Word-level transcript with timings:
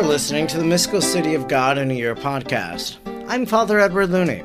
are 0.00 0.04
listening 0.04 0.46
to 0.46 0.56
the 0.56 0.64
Mystical 0.64 1.02
City 1.02 1.34
of 1.34 1.46
God 1.46 1.76
in 1.76 1.90
a 1.90 1.94
Year 1.94 2.14
podcast. 2.14 2.96
I'm 3.28 3.44
Father 3.44 3.78
Edward 3.78 4.08
Looney, 4.08 4.42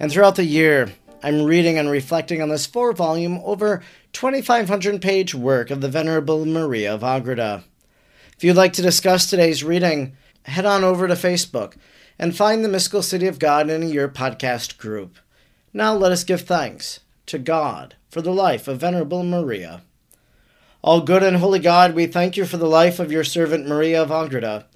and 0.00 0.10
throughout 0.10 0.34
the 0.34 0.44
year, 0.44 0.92
I'm 1.22 1.44
reading 1.44 1.78
and 1.78 1.88
reflecting 1.88 2.42
on 2.42 2.48
this 2.48 2.66
four 2.66 2.92
volume, 2.92 3.38
over 3.44 3.84
2,500 4.14 5.00
page 5.00 5.32
work 5.32 5.70
of 5.70 5.80
the 5.80 5.88
Venerable 5.88 6.44
Maria 6.44 6.92
of 6.92 7.04
Agreda. 7.04 7.62
If 8.36 8.42
you'd 8.42 8.56
like 8.56 8.72
to 8.72 8.82
discuss 8.82 9.30
today's 9.30 9.62
reading, 9.62 10.16
head 10.42 10.66
on 10.66 10.82
over 10.82 11.06
to 11.06 11.14
Facebook 11.14 11.74
and 12.18 12.36
find 12.36 12.64
the 12.64 12.68
Mystical 12.68 13.02
City 13.02 13.28
of 13.28 13.38
God 13.38 13.70
in 13.70 13.84
a 13.84 13.86
Year 13.86 14.08
podcast 14.08 14.76
group. 14.76 15.18
Now 15.72 15.94
let 15.94 16.10
us 16.10 16.24
give 16.24 16.40
thanks 16.40 16.98
to 17.26 17.38
God 17.38 17.94
for 18.08 18.22
the 18.22 18.32
life 18.32 18.66
of 18.66 18.80
Venerable 18.80 19.22
Maria. 19.22 19.82
All 20.82 21.00
good 21.00 21.22
and 21.22 21.36
holy 21.36 21.60
God, 21.60 21.94
we 21.94 22.06
thank 22.06 22.36
you 22.36 22.44
for 22.44 22.56
the 22.56 22.66
life 22.66 22.98
of 22.98 23.12
your 23.12 23.22
servant 23.22 23.68
Maria 23.68 24.02
of 24.02 24.10
Agreda. 24.10 24.66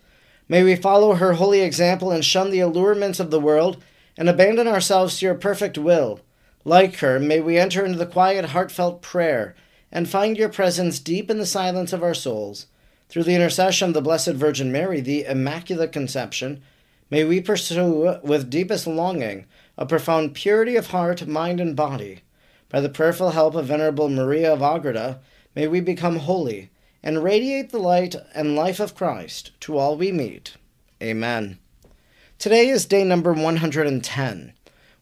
May 0.48 0.62
we 0.62 0.77
follow 0.77 1.15
her 1.15 1.34
holy 1.34 1.61
example 1.61 2.11
and 2.11 2.25
shun 2.25 2.51
the 2.51 2.61
allurements 2.61 3.19
of 3.19 3.30
the 3.30 3.41
world 3.41 3.83
and 4.16 4.29
abandon 4.29 4.69
ourselves 4.69 5.19
to 5.19 5.27
your 5.27 5.34
perfect 5.34 5.79
will. 5.79 6.20
Like 6.65 6.97
her, 6.97 7.19
may 7.19 7.41
we 7.41 7.59
enter 7.59 7.84
into 7.84 7.98
the 7.98 8.07
quiet, 8.07 8.47
heartfelt 8.47 9.01
prayer 9.01 9.55
and 9.91 10.09
find 10.09 10.37
your 10.37 10.48
presence 10.48 10.98
deep 10.98 11.30
in 11.30 11.39
the 11.39 11.47
silence 11.47 11.93
of 11.93 12.03
our 12.03 12.15
souls. 12.15 12.67
Through 13.09 13.25
the 13.25 13.34
intercession 13.34 13.89
of 13.89 13.95
the 13.95 14.03
Blessed 14.03 14.33
Virgin 14.33 14.73
Mary, 14.73 15.01
the 15.01 15.25
Immaculate 15.25 15.93
Conception, 15.93 16.62
may 17.11 17.25
we 17.25 17.41
pursue 17.41 18.19
with 18.23 18.51
deepest 18.51 18.87
longing 18.87 19.47
a 19.79 19.87
profound 19.87 20.34
purity 20.34 20.77
of 20.77 20.89
heart, 20.89 21.27
mind, 21.27 21.61
and 21.61 21.77
body. 21.77 22.20
By 22.69 22.81
the 22.81 22.89
prayerful 22.89 23.31
help 23.31 23.55
of 23.55 23.67
Venerable 23.67 24.09
Maria 24.09 24.53
of 24.53 24.62
Agreda, 24.62 25.20
may 25.55 25.69
we 25.69 25.81
become 25.81 26.17
holy 26.17 26.70
and 27.05 27.22
radiate 27.22 27.70
the 27.70 27.78
light 27.78 28.16
and 28.34 28.56
life 28.56 28.80
of 28.80 28.94
Christ 28.94 29.50
to 29.60 29.77
all 29.77 29.94
we 29.94 30.10
meet. 30.10 30.56
Amen. 31.02 31.58
Today 32.38 32.69
is 32.69 32.86
day 32.86 33.05
number 33.05 33.34
110. 33.34 34.55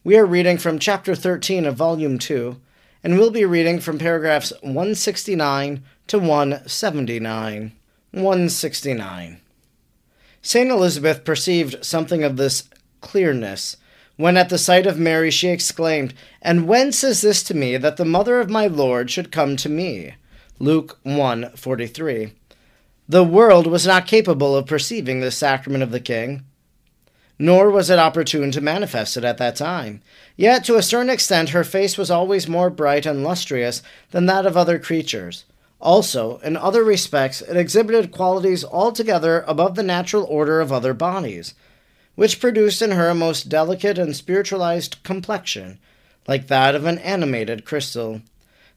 We 0.03 0.17
are 0.17 0.25
reading 0.25 0.57
from 0.57 0.79
chapter 0.79 1.15
13 1.15 1.65
of 1.65 1.77
volume 1.77 2.19
2, 2.19 2.59
and 3.05 3.17
we'll 3.17 3.31
be 3.31 3.45
reading 3.45 3.79
from 3.79 3.97
paragraphs 3.99 4.51
169 4.61 5.81
to 6.07 6.19
179. 6.19 7.71
169. 8.11 9.41
St. 10.41 10.69
Elizabeth 10.69 11.23
perceived 11.23 11.85
something 11.85 12.21
of 12.21 12.35
this 12.35 12.69
clearness 12.99 13.77
when 14.17 14.35
at 14.35 14.49
the 14.49 14.57
sight 14.57 14.85
of 14.85 14.99
Mary 14.99 15.31
she 15.31 15.47
exclaimed, 15.47 16.13
And 16.41 16.67
whence 16.67 17.01
is 17.01 17.21
this 17.21 17.43
to 17.43 17.53
me 17.53 17.77
that 17.77 17.95
the 17.95 18.03
mother 18.03 18.41
of 18.41 18.49
my 18.49 18.67
Lord 18.67 19.09
should 19.09 19.31
come 19.31 19.55
to 19.55 19.69
me? 19.69 20.15
Luke 20.59 20.99
1:43. 21.03 22.33
The 23.09 23.23
world 23.23 23.65
was 23.65 23.87
not 23.87 24.05
capable 24.07 24.55
of 24.55 24.67
perceiving 24.67 25.19
this 25.19 25.35
sacrament 25.35 25.83
of 25.83 25.91
the 25.91 25.99
King, 25.99 26.43
nor 27.39 27.71
was 27.71 27.89
it 27.89 27.97
opportune 27.97 28.51
to 28.51 28.61
manifest 28.61 29.17
it 29.17 29.23
at 29.23 29.39
that 29.39 29.55
time. 29.55 30.01
Yet 30.37 30.63
to 30.65 30.75
a 30.75 30.83
certain 30.83 31.09
extent 31.09 31.49
her 31.49 31.63
face 31.63 31.97
was 31.97 32.11
always 32.11 32.47
more 32.47 32.69
bright 32.69 33.05
and 33.05 33.23
lustrous 33.23 33.81
than 34.11 34.27
that 34.27 34.45
of 34.45 34.55
other 34.55 34.77
creatures. 34.77 35.43
Also, 35.81 36.37
in 36.43 36.55
other 36.55 36.83
respects, 36.83 37.41
it 37.41 37.57
exhibited 37.57 38.11
qualities 38.11 38.63
altogether 38.63 39.43
above 39.47 39.75
the 39.75 39.83
natural 39.83 40.23
order 40.25 40.61
of 40.61 40.71
other 40.71 40.93
bodies, 40.93 41.55
which 42.15 42.39
produced 42.39 42.81
in 42.81 42.91
her 42.91 43.09
a 43.09 43.15
most 43.15 43.49
delicate 43.49 43.97
and 43.97 44.15
spiritualized 44.15 44.97
complexion, 45.03 45.79
like 46.27 46.47
that 46.47 46.75
of 46.75 46.85
an 46.85 46.99
animated 46.99 47.65
crystal. 47.65 48.21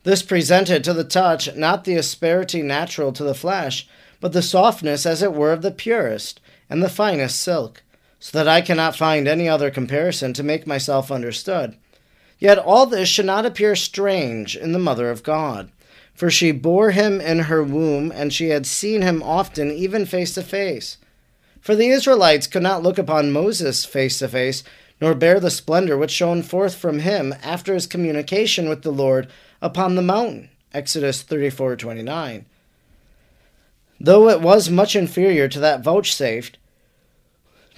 This 0.06 0.22
presented 0.22 0.84
to 0.84 0.92
the 0.94 1.02
touch 1.02 1.52
not 1.56 1.82
the 1.82 1.96
asperity 1.96 2.62
natural 2.62 3.12
to 3.12 3.24
the 3.24 3.34
flesh, 3.34 3.88
but 4.20 4.32
the 4.32 4.40
softness, 4.40 5.04
as 5.04 5.20
it 5.20 5.32
were, 5.32 5.50
of 5.50 5.62
the 5.62 5.72
purest 5.72 6.40
and 6.70 6.80
the 6.80 6.88
finest 6.88 7.40
silk, 7.40 7.82
so 8.20 8.38
that 8.38 8.46
I 8.46 8.60
cannot 8.60 8.94
find 8.94 9.26
any 9.26 9.48
other 9.48 9.68
comparison 9.68 10.32
to 10.34 10.44
make 10.44 10.64
myself 10.64 11.10
understood. 11.10 11.76
Yet 12.38 12.56
all 12.56 12.86
this 12.86 13.08
should 13.08 13.26
not 13.26 13.44
appear 13.44 13.74
strange 13.74 14.56
in 14.56 14.70
the 14.70 14.78
Mother 14.78 15.10
of 15.10 15.24
God, 15.24 15.72
for 16.14 16.30
she 16.30 16.52
bore 16.52 16.92
him 16.92 17.20
in 17.20 17.40
her 17.40 17.64
womb, 17.64 18.12
and 18.12 18.32
she 18.32 18.50
had 18.50 18.64
seen 18.64 19.02
him 19.02 19.24
often, 19.24 19.72
even 19.72 20.06
face 20.06 20.34
to 20.34 20.42
face. 20.44 20.98
For 21.60 21.74
the 21.74 21.88
Israelites 21.88 22.46
could 22.46 22.62
not 22.62 22.84
look 22.84 22.96
upon 22.96 23.32
Moses 23.32 23.84
face 23.84 24.20
to 24.20 24.28
face, 24.28 24.62
nor 25.00 25.14
bear 25.14 25.38
the 25.40 25.50
splendor 25.50 25.96
which 25.96 26.10
shone 26.10 26.42
forth 26.42 26.74
from 26.74 27.00
him 27.00 27.34
after 27.42 27.74
his 27.74 27.86
communication 27.86 28.68
with 28.68 28.82
the 28.82 28.90
Lord 28.90 29.28
upon 29.60 29.94
the 29.94 30.02
mountain. 30.02 30.48
Exodus 30.72 31.22
34:29. 31.22 32.44
Though 33.98 34.28
it 34.28 34.40
was 34.40 34.68
much 34.68 34.94
inferior 34.94 35.48
to 35.48 35.60
that 35.60 35.82
vouchsafed 35.82 36.58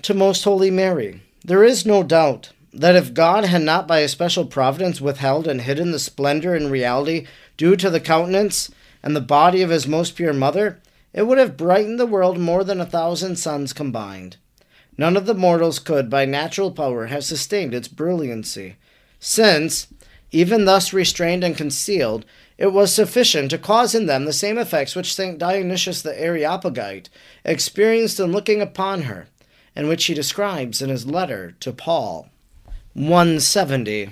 to 0.02 0.14
most 0.14 0.44
holy 0.44 0.70
Mary, 0.70 1.22
there 1.44 1.64
is 1.64 1.86
no 1.86 2.02
doubt 2.02 2.50
that 2.72 2.96
if 2.96 3.14
God 3.14 3.44
had 3.44 3.62
not 3.62 3.88
by 3.88 4.00
a 4.00 4.08
special 4.08 4.44
providence 4.44 5.00
withheld 5.00 5.46
and 5.46 5.60
hidden 5.60 5.90
the 5.90 5.98
splendor 5.98 6.54
and 6.54 6.70
reality 6.70 7.26
due 7.56 7.76
to 7.76 7.90
the 7.90 8.00
countenance 8.00 8.70
and 9.02 9.14
the 9.14 9.20
body 9.20 9.62
of 9.62 9.70
his 9.70 9.86
most 9.86 10.16
pure 10.16 10.32
mother, 10.32 10.80
it 11.12 11.22
would 11.22 11.38
have 11.38 11.56
brightened 11.56 11.98
the 11.98 12.06
world 12.06 12.38
more 12.38 12.64
than 12.64 12.80
a 12.80 12.86
thousand 12.86 13.36
suns 13.36 13.72
combined. 13.72 14.36
None 14.98 15.16
of 15.16 15.26
the 15.26 15.34
mortals 15.34 15.78
could, 15.78 16.10
by 16.10 16.24
natural 16.24 16.72
power, 16.72 17.06
have 17.06 17.24
sustained 17.24 17.72
its 17.72 17.86
brilliancy, 17.86 18.76
since, 19.20 19.86
even 20.32 20.64
thus 20.64 20.92
restrained 20.92 21.44
and 21.44 21.56
concealed, 21.56 22.24
it 22.58 22.72
was 22.72 22.92
sufficient 22.92 23.50
to 23.50 23.58
cause 23.58 23.94
in 23.94 24.06
them 24.06 24.24
the 24.24 24.32
same 24.32 24.58
effects 24.58 24.96
which 24.96 25.14
St. 25.14 25.38
Dionysius 25.38 26.02
the 26.02 26.20
Areopagite 26.20 27.08
experienced 27.44 28.18
in 28.18 28.32
looking 28.32 28.60
upon 28.60 29.02
her, 29.02 29.28
and 29.76 29.88
which 29.88 30.06
he 30.06 30.14
describes 30.14 30.82
in 30.82 30.90
his 30.90 31.06
letter 31.06 31.54
to 31.60 31.72
Paul. 31.72 32.28
170. 32.94 34.10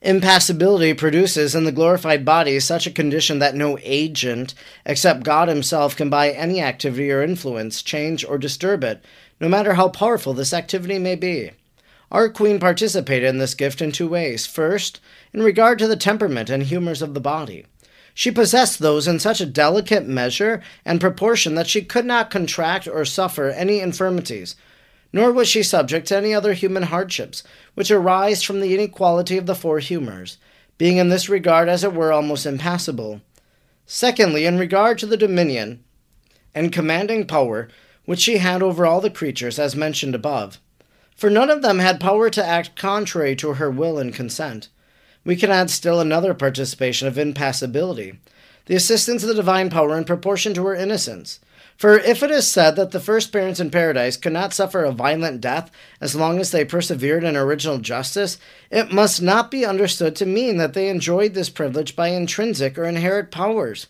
Impassibility 0.00 0.94
produces 0.94 1.54
in 1.54 1.62
the 1.64 1.70
glorified 1.70 2.24
body 2.24 2.58
such 2.58 2.88
a 2.88 2.90
condition 2.90 3.38
that 3.38 3.54
no 3.54 3.78
agent, 3.82 4.52
except 4.84 5.22
God 5.22 5.48
Himself, 5.48 5.94
can 5.94 6.10
by 6.10 6.30
any 6.30 6.60
activity 6.60 7.12
or 7.12 7.22
influence 7.22 7.82
change 7.82 8.24
or 8.24 8.36
disturb 8.36 8.82
it, 8.82 9.04
no 9.42 9.48
matter 9.48 9.74
how 9.74 9.88
powerful 9.88 10.32
this 10.32 10.54
activity 10.54 11.00
may 11.00 11.16
be. 11.16 11.50
Our 12.12 12.28
Queen 12.28 12.60
participated 12.60 13.28
in 13.28 13.38
this 13.38 13.54
gift 13.54 13.82
in 13.82 13.90
two 13.90 14.06
ways. 14.06 14.46
First, 14.46 15.00
in 15.32 15.42
regard 15.42 15.80
to 15.80 15.88
the 15.88 15.96
temperament 15.96 16.48
and 16.48 16.62
humors 16.62 17.02
of 17.02 17.12
the 17.12 17.20
body. 17.20 17.66
She 18.14 18.30
possessed 18.30 18.78
those 18.78 19.08
in 19.08 19.18
such 19.18 19.40
a 19.40 19.46
delicate 19.46 20.06
measure 20.06 20.62
and 20.84 21.00
proportion 21.00 21.56
that 21.56 21.66
she 21.66 21.82
could 21.82 22.06
not 22.06 22.30
contract 22.30 22.86
or 22.86 23.04
suffer 23.04 23.48
any 23.48 23.80
infirmities, 23.80 24.54
nor 25.12 25.32
was 25.32 25.48
she 25.48 25.64
subject 25.64 26.06
to 26.08 26.16
any 26.16 26.32
other 26.32 26.52
human 26.52 26.84
hardships, 26.84 27.42
which 27.74 27.90
arise 27.90 28.44
from 28.44 28.60
the 28.60 28.74
inequality 28.74 29.36
of 29.38 29.46
the 29.46 29.56
four 29.56 29.80
humors, 29.80 30.38
being 30.78 30.98
in 30.98 31.08
this 31.08 31.28
regard, 31.28 31.68
as 31.68 31.82
it 31.82 31.92
were, 31.92 32.12
almost 32.12 32.46
impassible. 32.46 33.20
Secondly, 33.86 34.46
in 34.46 34.56
regard 34.56 34.98
to 34.98 35.06
the 35.06 35.16
dominion 35.16 35.82
and 36.54 36.72
commanding 36.72 37.26
power 37.26 37.68
which 38.04 38.20
she 38.20 38.38
had 38.38 38.62
over 38.62 38.86
all 38.86 39.00
the 39.00 39.10
creatures, 39.10 39.58
as 39.58 39.76
mentioned 39.76 40.14
above 40.14 40.58
for 41.22 41.30
none 41.30 41.50
of 41.50 41.62
them 41.62 41.78
had 41.78 42.00
power 42.00 42.30
to 42.30 42.44
act 42.44 42.76
contrary 42.76 43.36
to 43.36 43.54
her 43.54 43.70
will 43.70 43.98
and 43.98 44.12
consent. 44.14 44.68
We 45.24 45.36
can 45.36 45.50
add 45.50 45.70
still 45.70 46.00
another 46.00 46.34
participation 46.34 47.06
of 47.06 47.16
impassibility, 47.16 48.18
the 48.66 48.74
assistance 48.74 49.22
of 49.22 49.28
the 49.28 49.34
divine 49.34 49.70
power 49.70 49.96
in 49.96 50.04
proportion 50.04 50.52
to 50.54 50.66
her 50.66 50.74
innocence. 50.74 51.38
For 51.76 51.96
if 51.96 52.22
it 52.22 52.30
is 52.30 52.50
said 52.50 52.76
that 52.76 52.90
the 52.90 53.00
first 53.00 53.32
parents 53.32 53.60
in 53.60 53.70
paradise 53.70 54.16
could 54.16 54.32
not 54.32 54.52
suffer 54.52 54.84
a 54.84 54.92
violent 54.92 55.40
death 55.40 55.70
as 56.00 56.16
long 56.16 56.38
as 56.38 56.50
they 56.50 56.64
persevered 56.64 57.24
in 57.24 57.36
original 57.36 57.78
justice, 57.78 58.38
it 58.70 58.92
must 58.92 59.22
not 59.22 59.50
be 59.50 59.64
understood 59.64 60.14
to 60.16 60.26
mean 60.26 60.56
that 60.58 60.74
they 60.74 60.88
enjoyed 60.88 61.34
this 61.34 61.50
privilege 61.50 61.96
by 61.96 62.08
intrinsic 62.08 62.76
or 62.76 62.84
inherent 62.84 63.30
powers. 63.30 63.86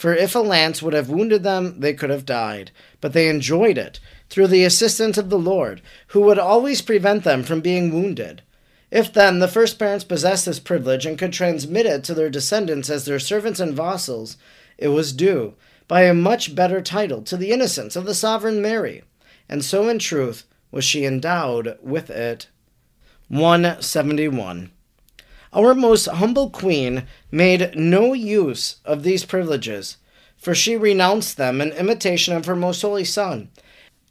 For 0.00 0.14
if 0.14 0.34
a 0.34 0.38
lance 0.38 0.80
would 0.80 0.94
have 0.94 1.10
wounded 1.10 1.42
them, 1.42 1.78
they 1.80 1.92
could 1.92 2.08
have 2.08 2.24
died. 2.24 2.70
But 3.02 3.12
they 3.12 3.28
enjoyed 3.28 3.76
it 3.76 4.00
through 4.30 4.46
the 4.46 4.64
assistance 4.64 5.18
of 5.18 5.28
the 5.28 5.38
Lord, 5.38 5.82
who 6.06 6.22
would 6.22 6.38
always 6.38 6.80
prevent 6.80 7.22
them 7.22 7.42
from 7.42 7.60
being 7.60 7.92
wounded. 7.92 8.40
If 8.90 9.12
then 9.12 9.40
the 9.40 9.46
first 9.46 9.78
parents 9.78 10.04
possessed 10.04 10.46
this 10.46 10.58
privilege 10.58 11.04
and 11.04 11.18
could 11.18 11.34
transmit 11.34 11.84
it 11.84 12.02
to 12.04 12.14
their 12.14 12.30
descendants 12.30 12.88
as 12.88 13.04
their 13.04 13.18
servants 13.18 13.60
and 13.60 13.74
vassals, 13.74 14.38
it 14.78 14.88
was 14.88 15.12
due, 15.12 15.52
by 15.86 16.04
a 16.04 16.14
much 16.14 16.54
better 16.54 16.80
title, 16.80 17.20
to 17.24 17.36
the 17.36 17.50
innocence 17.50 17.94
of 17.94 18.06
the 18.06 18.14
sovereign 18.14 18.62
Mary, 18.62 19.02
and 19.50 19.62
so 19.62 19.86
in 19.86 19.98
truth 19.98 20.44
was 20.70 20.82
she 20.82 21.04
endowed 21.04 21.76
with 21.82 22.08
it. 22.08 22.48
171. 23.28 24.70
Our 25.52 25.74
most 25.74 26.06
humble 26.06 26.48
queen 26.48 27.08
made 27.32 27.74
no 27.74 28.12
use 28.12 28.76
of 28.84 29.02
these 29.02 29.24
privileges, 29.24 29.96
for 30.36 30.54
she 30.54 30.76
renounced 30.76 31.36
them 31.36 31.60
in 31.60 31.72
imitation 31.72 32.36
of 32.36 32.44
her 32.46 32.54
most 32.54 32.82
holy 32.82 33.04
Son, 33.04 33.50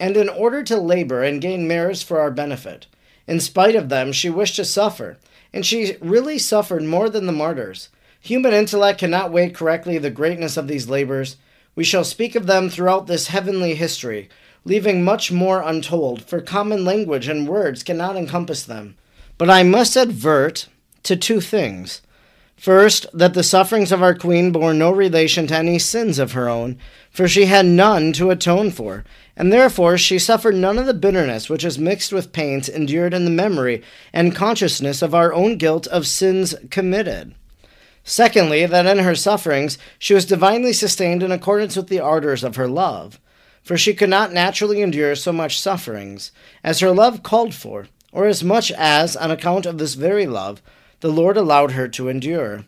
and 0.02 0.18
in 0.18 0.28
order 0.28 0.64
to 0.64 0.78
labor 0.78 1.24
and 1.24 1.42
gain 1.42 1.66
merits 1.66 2.04
for 2.04 2.20
our 2.20 2.30
benefit. 2.30 2.88
In 3.26 3.40
spite 3.40 3.76
of 3.76 3.88
them, 3.88 4.12
she 4.12 4.30
wished 4.30 4.58
to 4.58 4.66
suffer, 4.66 5.18
and 5.54 5.66
she 5.66 5.96
really 6.02 6.38
suffered 6.38 6.84
more 6.84 7.10
than 7.10 7.26
the 7.26 7.32
martyrs. 7.32 7.88
Human 8.20 8.52
intellect 8.52 9.00
cannot 9.00 9.32
weigh 9.32 9.50
correctly 9.50 9.98
the 9.98 10.10
greatness 10.10 10.58
of 10.58 10.68
these 10.68 10.90
labors. 10.90 11.38
We 11.74 11.86
shall 11.86 12.04
speak 12.04 12.36
of 12.36 12.48
them 12.48 12.70
throughout 12.70 13.08
this 13.08 13.28
heavenly 13.28 13.76
history, 13.76 14.28
leaving 14.66 15.06
much 15.06 15.32
more 15.32 15.62
untold, 15.62 16.22
for 16.24 16.42
common 16.42 16.84
language 16.84 17.30
and 17.30 17.48
words 17.48 17.82
cannot 17.82 18.18
encompass 18.18 18.64
them. 18.64 18.98
But 19.38 19.50
I 19.50 19.64
must 19.64 19.96
advert 19.96 20.68
to 21.04 21.16
two 21.16 21.42
things. 21.42 22.02
First, 22.60 23.06
that 23.14 23.34
the 23.34 23.44
sufferings 23.44 23.94
of 23.94 24.04
our 24.04 24.14
Queen 24.14 24.52
bore 24.52 24.74
no 24.74 24.92
relation 24.92 25.48
to 25.48 25.56
any 25.56 25.80
sins 25.80 26.20
of 26.20 26.34
her 26.34 26.50
own, 26.50 26.78
for 27.10 27.26
she 27.26 27.46
had 27.46 27.66
none 27.66 28.12
to 28.14 28.32
atone 28.32 28.70
for, 28.70 29.06
and 29.38 29.54
therefore 29.54 29.98
she 29.98 30.20
suffered 30.20 30.56
none 30.56 30.78
of 30.78 30.86
the 30.86 30.94
bitterness 30.94 31.50
which 31.50 31.64
is 31.64 31.80
mixed 31.80 32.12
with 32.12 32.34
pains 32.34 32.68
endured 32.68 33.14
in 33.14 33.24
the 33.24 33.32
memory 33.32 33.82
and 34.12 34.36
consciousness 34.36 35.02
of 35.02 35.16
our 35.16 35.32
own 35.34 35.58
guilt 35.58 35.88
of 35.88 36.06
sins 36.06 36.54
committed. 36.70 37.34
Secondly, 38.04 38.66
that 38.66 38.86
in 38.86 39.06
her 39.06 39.16
sufferings 39.16 39.78
she 39.98 40.14
was 40.14 40.26
divinely 40.26 40.74
sustained 40.74 41.24
in 41.24 41.32
accordance 41.32 41.78
with 41.78 41.88
the 41.88 42.02
ardors 42.02 42.44
of 42.44 42.58
her 42.58 42.68
love, 42.68 43.22
for 43.64 43.78
she 43.78 43.94
could 43.94 44.10
not 44.10 44.34
naturally 44.34 44.82
endure 44.82 45.16
so 45.16 45.32
much 45.32 45.62
sufferings 45.62 46.34
as 46.62 46.82
her 46.82 46.92
love 46.92 47.24
called 47.24 47.54
for, 47.54 47.88
or 48.12 48.26
as 48.26 48.44
much 48.44 48.70
as, 48.74 49.16
on 49.16 49.32
account 49.32 49.66
of 49.66 49.78
this 49.78 49.94
very 49.94 50.28
love, 50.28 50.62
the 51.02 51.12
Lord 51.12 51.38
allowed 51.38 51.72
her 51.72 51.88
to 51.88 52.10
endure. 52.10 52.66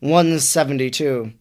172. 0.00 1.32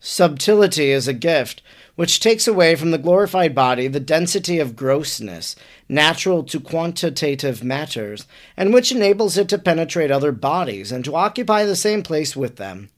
Subtility 0.00 0.90
is 0.90 1.06
a 1.06 1.12
gift 1.12 1.62
which 1.94 2.18
takes 2.18 2.48
away 2.48 2.74
from 2.74 2.90
the 2.90 2.98
glorified 2.98 3.54
body 3.54 3.86
the 3.86 4.00
density 4.00 4.58
of 4.58 4.74
grossness 4.74 5.54
natural 5.88 6.42
to 6.42 6.58
quantitative 6.58 7.62
matters, 7.62 8.26
and 8.56 8.72
which 8.72 8.90
enables 8.90 9.36
it 9.36 9.48
to 9.48 9.58
penetrate 9.58 10.10
other 10.10 10.32
bodies 10.32 10.90
and 10.90 11.04
to 11.04 11.14
occupy 11.14 11.64
the 11.64 11.76
same 11.76 12.02
place 12.02 12.34
with 12.34 12.56
them. 12.56 12.88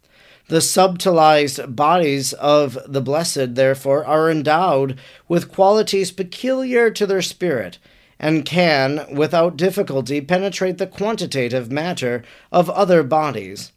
The 0.48 0.60
subtilized 0.60 1.74
bodies 1.74 2.32
of 2.34 2.78
the 2.86 3.00
blessed, 3.00 3.54
therefore, 3.54 4.04
are 4.04 4.30
endowed 4.30 4.98
with 5.26 5.50
qualities 5.50 6.12
peculiar 6.12 6.90
to 6.90 7.06
their 7.06 7.22
spirit, 7.22 7.78
and 8.24 8.46
can, 8.46 9.06
without 9.14 9.54
difficulty, 9.54 10.18
penetrate 10.18 10.78
the 10.78 10.86
quantitative 10.86 11.70
matter 11.70 12.24
of 12.50 12.70
other 12.70 13.02
bodies. 13.02 13.70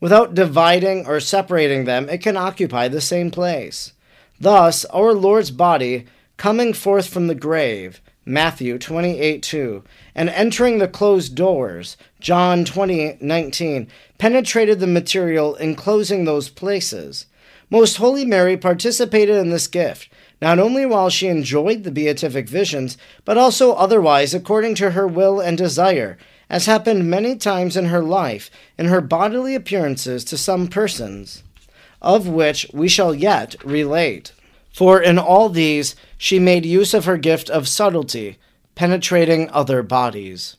Without 0.00 0.34
dividing 0.34 1.06
or 1.06 1.20
separating 1.20 1.84
them, 1.84 2.08
it 2.08 2.20
can 2.20 2.36
occupy 2.36 2.88
the 2.88 3.00
same 3.00 3.30
place. 3.30 3.92
Thus, 4.40 4.84
our 4.86 5.12
Lord's 5.14 5.52
body, 5.52 6.06
coming 6.36 6.72
forth 6.72 7.06
from 7.06 7.28
the 7.28 7.36
grave, 7.36 8.00
Matthew 8.26 8.78
28 8.78 9.44
2, 9.44 9.84
and 10.16 10.28
entering 10.28 10.78
the 10.78 10.88
closed 10.88 11.36
doors, 11.36 11.96
John 12.18 12.64
20 12.64 13.18
19, 13.20 13.86
penetrated 14.18 14.80
the 14.80 14.88
material 14.88 15.54
enclosing 15.54 16.24
those 16.24 16.48
places. 16.48 17.26
Most 17.70 17.98
Holy 17.98 18.24
Mary 18.24 18.56
participated 18.56 19.36
in 19.36 19.50
this 19.50 19.68
gift, 19.68 20.08
not 20.44 20.58
only 20.58 20.84
while 20.84 21.08
she 21.08 21.28
enjoyed 21.28 21.84
the 21.84 21.90
beatific 21.90 22.46
visions, 22.46 22.98
but 23.24 23.38
also 23.38 23.72
otherwise 23.72 24.34
according 24.34 24.74
to 24.74 24.90
her 24.90 25.08
will 25.08 25.40
and 25.40 25.56
desire, 25.56 26.18
as 26.50 26.66
happened 26.66 27.08
many 27.08 27.34
times 27.34 27.78
in 27.78 27.86
her 27.86 28.02
life 28.02 28.50
in 28.76 28.84
her 28.84 29.00
bodily 29.00 29.54
appearances 29.54 30.22
to 30.22 30.36
some 30.36 30.68
persons, 30.68 31.42
of 32.02 32.28
which 32.28 32.66
we 32.74 32.88
shall 32.88 33.14
yet 33.14 33.56
relate. 33.64 34.32
For 34.70 35.00
in 35.00 35.18
all 35.18 35.48
these 35.48 35.96
she 36.18 36.38
made 36.38 36.66
use 36.66 36.92
of 36.92 37.06
her 37.06 37.16
gift 37.16 37.48
of 37.48 37.66
subtlety, 37.66 38.36
penetrating 38.74 39.48
other 39.48 39.82
bodies. 39.82 40.58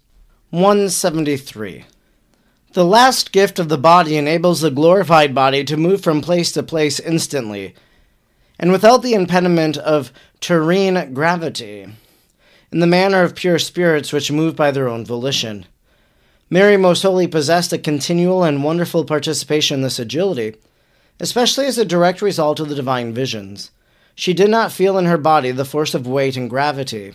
173. 0.49 1.85
The 2.73 2.83
last 2.83 3.31
gift 3.31 3.59
of 3.59 3.69
the 3.69 3.77
body 3.77 4.17
enables 4.17 4.61
the 4.61 4.71
glorified 4.71 5.35
body 5.35 5.63
to 5.65 5.77
move 5.77 6.01
from 6.01 6.21
place 6.21 6.51
to 6.53 6.63
place 6.63 6.99
instantly, 6.99 7.75
and 8.59 8.71
without 8.71 9.03
the 9.03 9.13
impediment 9.13 9.77
of 9.77 10.11
terrene 10.41 11.13
gravity, 11.13 11.87
in 12.71 12.79
the 12.79 12.87
manner 12.87 13.23
of 13.23 13.35
pure 13.35 13.59
spirits 13.59 14.11
which 14.11 14.31
move 14.31 14.55
by 14.55 14.71
their 14.71 14.87
own 14.87 15.05
volition. 15.05 15.65
Mary 16.49 16.77
most 16.77 17.01
holy 17.01 17.27
possessed 17.27 17.73
a 17.73 17.77
continual 17.77 18.43
and 18.43 18.63
wonderful 18.63 19.03
participation 19.03 19.75
in 19.75 19.81
this 19.81 19.99
agility, 19.99 20.55
especially 21.19 21.65
as 21.65 21.77
a 21.77 21.85
direct 21.85 22.21
result 22.21 22.59
of 22.59 22.69
the 22.69 22.75
divine 22.75 23.13
visions. 23.13 23.71
She 24.13 24.33
did 24.33 24.49
not 24.49 24.71
feel 24.71 24.97
in 24.97 25.05
her 25.05 25.17
body 25.17 25.51
the 25.51 25.65
force 25.65 25.93
of 25.93 26.07
weight 26.07 26.37
and 26.37 26.49
gravity. 26.49 27.13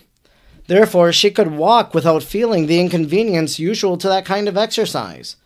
Therefore, 0.67 1.13
she 1.13 1.31
could 1.31 1.53
walk 1.53 1.95
without 1.95 2.23
feeling 2.23 2.67
the 2.67 2.81
inconvenience 2.81 3.59
usual 3.59 3.97
to 3.99 4.09
that 4.09 4.25
kind 4.25 4.49
of 4.49 4.57
exercise. 4.57 5.37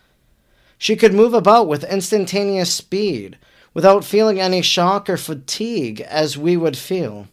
She 0.77 0.95
could 0.95 1.13
move 1.13 1.33
about 1.33 1.67
with 1.67 1.83
instantaneous 1.83 2.73
speed, 2.73 3.37
without 3.75 4.03
feeling 4.03 4.39
any 4.39 4.63
shock 4.63 5.07
or 5.07 5.17
fatigue 5.17 6.01
as 6.01 6.35
we 6.35 6.57
would 6.57 6.77
feel. 6.77 7.27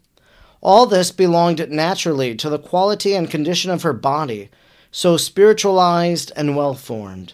All 0.60 0.84
this 0.84 1.10
belonged 1.10 1.66
naturally 1.70 2.34
to 2.34 2.50
the 2.50 2.58
quality 2.58 3.14
and 3.14 3.30
condition 3.30 3.70
of 3.70 3.82
her 3.84 3.94
body, 3.94 4.50
so 4.90 5.16
spiritualized 5.16 6.30
and 6.36 6.54
well 6.54 6.74
formed. 6.74 7.32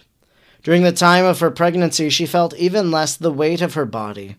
During 0.63 0.83
the 0.83 0.91
time 0.91 1.25
of 1.25 1.39
her 1.39 1.51
pregnancy, 1.51 2.09
she 2.09 2.25
felt 2.25 2.55
even 2.55 2.91
less 2.91 3.17
the 3.17 3.33
weight 3.33 3.61
of 3.61 3.73
her 3.73 3.85
body, 3.85 4.37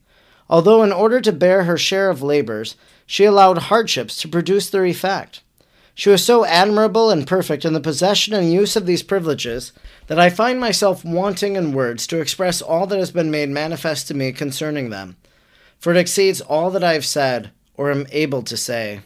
although, 0.49 0.82
in 0.82 0.93
order 0.93 1.20
to 1.20 1.32
bear 1.32 1.64
her 1.64 1.76
share 1.76 2.08
of 2.08 2.23
labors, 2.23 2.76
she 3.06 3.25
allowed 3.25 3.58
hardships 3.58 4.16
to 4.20 4.28
produce 4.28 4.70
their 4.70 4.87
effect. 4.87 5.43
She 5.94 6.11
was 6.11 6.25
so 6.25 6.44
admirable 6.44 7.11
and 7.11 7.26
perfect 7.26 7.64
in 7.64 7.73
the 7.73 7.81
possession 7.81 8.34
and 8.34 8.52
use 8.52 8.76
of 8.76 8.87
these 8.87 9.02
privileges 9.02 9.73
that 10.10 10.18
I 10.18 10.28
find 10.28 10.58
myself 10.58 11.04
wanting 11.04 11.54
in 11.54 11.70
words 11.70 12.04
to 12.08 12.20
express 12.20 12.60
all 12.60 12.84
that 12.88 12.98
has 12.98 13.12
been 13.12 13.30
made 13.30 13.48
manifest 13.48 14.08
to 14.08 14.14
me 14.14 14.32
concerning 14.32 14.90
them, 14.90 15.16
for 15.78 15.92
it 15.92 15.96
exceeds 15.96 16.40
all 16.40 16.68
that 16.72 16.82
I 16.82 16.94
have 16.94 17.06
said 17.06 17.52
or 17.74 17.92
am 17.92 18.08
able 18.10 18.42
to 18.42 18.56
say. 18.56 19.02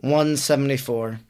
174. 0.00 1.20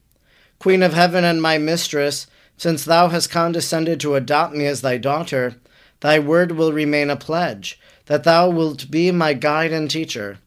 Queen 0.61 0.85
of 0.85 0.95
heaven 0.95 1.25
and 1.25 1.43
my 1.43 1.59
mistress, 1.59 2.29
since 2.57 2.85
thou 2.85 3.09
hast 3.09 3.29
condescended 3.29 3.99
to 3.99 4.15
adopt 4.15 4.55
me 4.55 4.67
as 4.67 4.83
thy 4.83 4.99
daughter, 4.99 5.57
thy 5.99 6.21
word 6.21 6.53
will 6.53 6.73
remain 6.73 7.11
a 7.11 7.17
pledge, 7.17 7.81
that 8.07 8.23
thou 8.23 8.49
wilt 8.49 8.89
be 8.89 9.11
my 9.11 9.35
guide 9.35 9.73
and 9.73 9.91
teacher. 9.91 10.39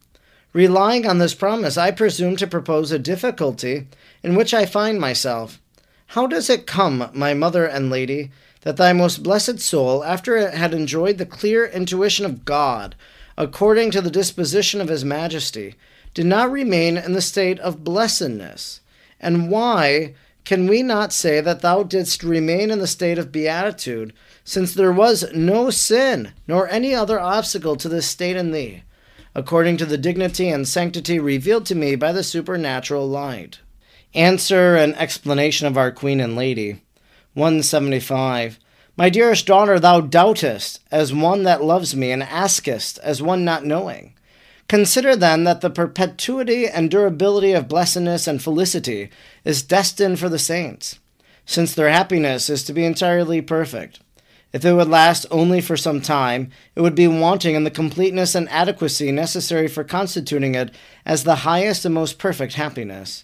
Relying 0.53 1.05
on 1.05 1.17
this 1.17 1.35
promise, 1.35 1.75
I 1.77 1.91
presume 1.91 2.37
to 2.37 2.47
propose 2.47 2.93
a 2.93 2.99
difficulty 2.99 3.87
in 4.23 4.35
which 4.35 4.53
I 4.53 4.65
find 4.65 4.97
myself. 4.97 5.60
How 6.11 6.27
does 6.27 6.49
it 6.49 6.67
come, 6.67 7.09
my 7.13 7.33
mother 7.33 7.65
and 7.65 7.89
lady, 7.89 8.31
that 8.63 8.75
thy 8.75 8.91
most 8.91 9.23
blessed 9.23 9.61
soul, 9.61 10.03
after 10.03 10.35
it 10.35 10.53
had 10.53 10.73
enjoyed 10.73 11.17
the 11.17 11.25
clear 11.25 11.65
intuition 11.65 12.25
of 12.25 12.43
God, 12.43 12.95
according 13.37 13.91
to 13.91 14.01
the 14.01 14.11
disposition 14.11 14.81
of 14.81 14.89
his 14.89 15.05
majesty, 15.05 15.75
did 16.13 16.25
not 16.25 16.51
remain 16.51 16.97
in 16.97 17.13
the 17.13 17.21
state 17.21 17.59
of 17.59 17.85
blessedness? 17.85 18.81
And 19.21 19.49
why 19.49 20.13
can 20.43 20.67
we 20.67 20.83
not 20.83 21.13
say 21.13 21.39
that 21.39 21.61
thou 21.61 21.83
didst 21.83 22.23
remain 22.23 22.71
in 22.71 22.79
the 22.79 22.87
state 22.87 23.17
of 23.17 23.31
beatitude, 23.31 24.11
since 24.43 24.73
there 24.73 24.91
was 24.91 25.31
no 25.33 25.69
sin, 25.69 26.33
nor 26.45 26.67
any 26.67 26.93
other 26.93 27.21
obstacle 27.21 27.77
to 27.77 27.87
this 27.87 28.05
state 28.05 28.35
in 28.35 28.51
thee, 28.51 28.83
according 29.33 29.77
to 29.77 29.85
the 29.85 29.97
dignity 29.97 30.49
and 30.49 30.67
sanctity 30.67 31.19
revealed 31.19 31.65
to 31.67 31.73
me 31.73 31.95
by 31.95 32.11
the 32.11 32.21
supernatural 32.21 33.07
light? 33.07 33.59
Answer 34.13 34.75
and 34.75 34.93
explanation 34.97 35.67
of 35.67 35.77
our 35.77 35.89
Queen 35.89 36.19
and 36.19 36.35
Lady. 36.35 36.81
175. 37.33 38.59
My 38.97 39.09
dearest 39.09 39.47
daughter, 39.47 39.79
thou 39.79 40.01
doubtest 40.01 40.79
as 40.91 41.13
one 41.13 41.43
that 41.43 41.63
loves 41.63 41.95
me, 41.95 42.11
and 42.11 42.21
askest 42.21 42.99
as 42.99 43.21
one 43.21 43.45
not 43.45 43.63
knowing. 43.63 44.13
Consider 44.67 45.15
then 45.15 45.45
that 45.45 45.61
the 45.61 45.69
perpetuity 45.69 46.67
and 46.67 46.91
durability 46.91 47.53
of 47.53 47.69
blessedness 47.69 48.27
and 48.27 48.43
felicity 48.43 49.09
is 49.45 49.63
destined 49.63 50.19
for 50.19 50.27
the 50.27 50.37
saints, 50.37 50.99
since 51.45 51.73
their 51.73 51.89
happiness 51.89 52.49
is 52.49 52.65
to 52.65 52.73
be 52.73 52.83
entirely 52.83 53.39
perfect. 53.39 54.01
If 54.51 54.65
it 54.65 54.73
would 54.73 54.89
last 54.89 55.25
only 55.31 55.61
for 55.61 55.77
some 55.77 56.01
time, 56.01 56.51
it 56.75 56.81
would 56.81 56.95
be 56.95 57.07
wanting 57.07 57.55
in 57.55 57.63
the 57.63 57.71
completeness 57.71 58.35
and 58.35 58.49
adequacy 58.49 59.09
necessary 59.13 59.69
for 59.69 59.85
constituting 59.85 60.53
it 60.53 60.75
as 61.05 61.23
the 61.23 61.47
highest 61.47 61.85
and 61.85 61.95
most 61.95 62.19
perfect 62.19 62.55
happiness. 62.55 63.23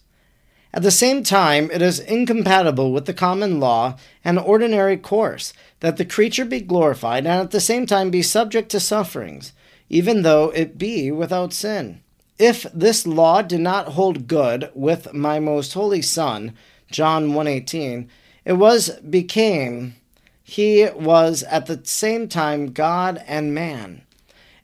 At 0.77 0.83
the 0.83 0.91
same 0.91 1.23
time, 1.23 1.71
it 1.73 1.81
is 1.81 1.99
incompatible 1.99 2.91
with 2.91 3.07
the 3.07 3.13
common 3.13 3.59
law 3.59 3.97
and 4.23 4.37
ordinary 4.37 4.95
course 4.95 5.51
that 5.79 5.97
the 5.97 6.05
creature 6.05 6.45
be 6.45 6.61
glorified 6.61 7.25
and 7.25 7.41
at 7.41 7.49
the 7.49 7.59
same 7.59 7.87
time 7.87 8.11
be 8.11 8.21
subject 8.21 8.69
to 8.69 8.79
sufferings 8.79 9.53
even 9.89 10.21
though 10.21 10.51
it 10.51 10.77
be 10.77 11.11
without 11.11 11.51
sin. 11.51 12.01
If 12.37 12.67
this 12.75 13.07
law 13.07 13.41
did 13.41 13.61
not 13.61 13.93
hold 13.93 14.27
good 14.27 14.69
with 14.75 15.15
my 15.15 15.39
most 15.39 15.73
holy 15.73 16.03
Son, 16.03 16.53
John 16.91 17.29
1:18, 17.33 18.07
it 18.45 18.53
was 18.53 18.91
became 18.99 19.95
he 20.43 20.87
was 20.95 21.41
at 21.49 21.65
the 21.65 21.81
same 21.85 22.27
time 22.27 22.71
God 22.71 23.23
and 23.25 23.51
man. 23.51 24.03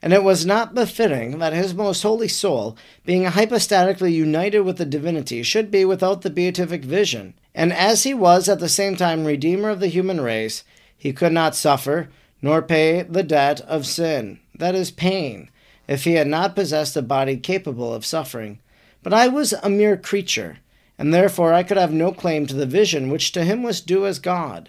And 0.04 0.12
it 0.12 0.22
was 0.22 0.44
not 0.44 0.74
befitting 0.74 1.38
that 1.38 1.54
his 1.54 1.72
most 1.72 2.02
holy 2.02 2.28
soul, 2.28 2.76
being 3.06 3.24
hypostatically 3.24 4.12
united 4.12 4.60
with 4.60 4.76
the 4.76 4.84
divinity, 4.84 5.42
should 5.42 5.70
be 5.70 5.86
without 5.86 6.20
the 6.20 6.28
beatific 6.28 6.84
vision. 6.84 7.32
And 7.54 7.72
as 7.72 8.02
he 8.02 8.12
was 8.12 8.46
at 8.46 8.60
the 8.60 8.68
same 8.68 8.96
time 8.96 9.24
Redeemer 9.24 9.70
of 9.70 9.80
the 9.80 9.86
human 9.86 10.20
race, 10.20 10.62
he 10.94 11.14
could 11.14 11.32
not 11.32 11.56
suffer, 11.56 12.10
nor 12.42 12.60
pay 12.60 13.00
the 13.00 13.22
debt 13.22 13.62
of 13.62 13.86
sin 13.86 14.40
that 14.54 14.74
is 14.74 14.90
pain, 14.90 15.48
if 15.88 16.04
he 16.04 16.12
had 16.12 16.26
not 16.26 16.54
possessed 16.54 16.94
a 16.98 17.02
body 17.02 17.38
capable 17.38 17.94
of 17.94 18.04
suffering, 18.04 18.58
But 19.02 19.14
I 19.14 19.28
was 19.28 19.54
a 19.54 19.70
mere 19.70 19.96
creature, 19.96 20.58
and 20.98 21.14
therefore 21.14 21.54
I 21.54 21.62
could 21.62 21.78
have 21.78 21.92
no 21.92 22.12
claim 22.12 22.46
to 22.46 22.54
the 22.54 22.66
vision 22.66 23.08
which 23.08 23.32
to 23.32 23.42
him 23.42 23.62
was 23.62 23.80
due 23.80 24.04
as 24.04 24.18
God. 24.18 24.68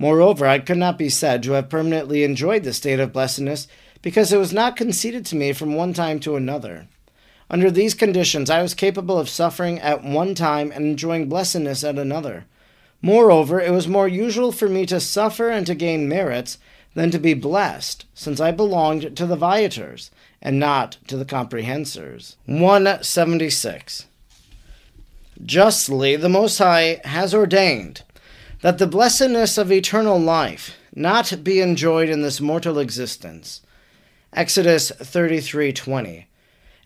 Moreover, 0.00 0.46
I 0.46 0.58
could 0.58 0.78
not 0.78 0.98
be 0.98 1.08
said 1.08 1.44
to 1.44 1.52
have 1.52 1.68
permanently 1.68 2.24
enjoyed 2.24 2.64
the 2.64 2.72
state 2.72 2.98
of 2.98 3.12
blessedness, 3.12 3.68
because 4.04 4.34
it 4.34 4.38
was 4.38 4.52
not 4.52 4.76
conceded 4.76 5.24
to 5.24 5.34
me 5.34 5.50
from 5.54 5.74
one 5.74 5.94
time 5.94 6.20
to 6.20 6.36
another. 6.36 6.86
Under 7.48 7.70
these 7.70 7.94
conditions, 7.94 8.50
I 8.50 8.60
was 8.60 8.74
capable 8.74 9.18
of 9.18 9.30
suffering 9.30 9.80
at 9.80 10.04
one 10.04 10.34
time 10.34 10.70
and 10.70 10.84
enjoying 10.84 11.26
blessedness 11.26 11.82
at 11.82 11.98
another. 11.98 12.44
Moreover, 13.00 13.62
it 13.62 13.72
was 13.72 13.88
more 13.88 14.06
usual 14.06 14.52
for 14.52 14.68
me 14.68 14.84
to 14.86 15.00
suffer 15.00 15.48
and 15.48 15.66
to 15.66 15.74
gain 15.74 16.06
merits 16.06 16.58
than 16.92 17.10
to 17.12 17.18
be 17.18 17.32
blessed, 17.32 18.04
since 18.12 18.40
I 18.40 18.50
belonged 18.50 19.16
to 19.16 19.24
the 19.24 19.36
viators 19.36 20.10
and 20.42 20.60
not 20.60 20.98
to 21.06 21.16
the 21.16 21.24
comprehensors. 21.24 22.36
176. 22.44 24.04
Justly, 25.46 26.14
the 26.16 26.28
Most 26.28 26.58
High 26.58 27.00
has 27.04 27.34
ordained 27.34 28.02
that 28.60 28.76
the 28.76 28.86
blessedness 28.86 29.56
of 29.56 29.72
eternal 29.72 30.20
life 30.20 30.76
not 30.94 31.42
be 31.42 31.62
enjoyed 31.62 32.10
in 32.10 32.20
this 32.20 32.38
mortal 32.38 32.78
existence. 32.78 33.62
Exodus 34.34 34.90
33:20. 34.90 36.26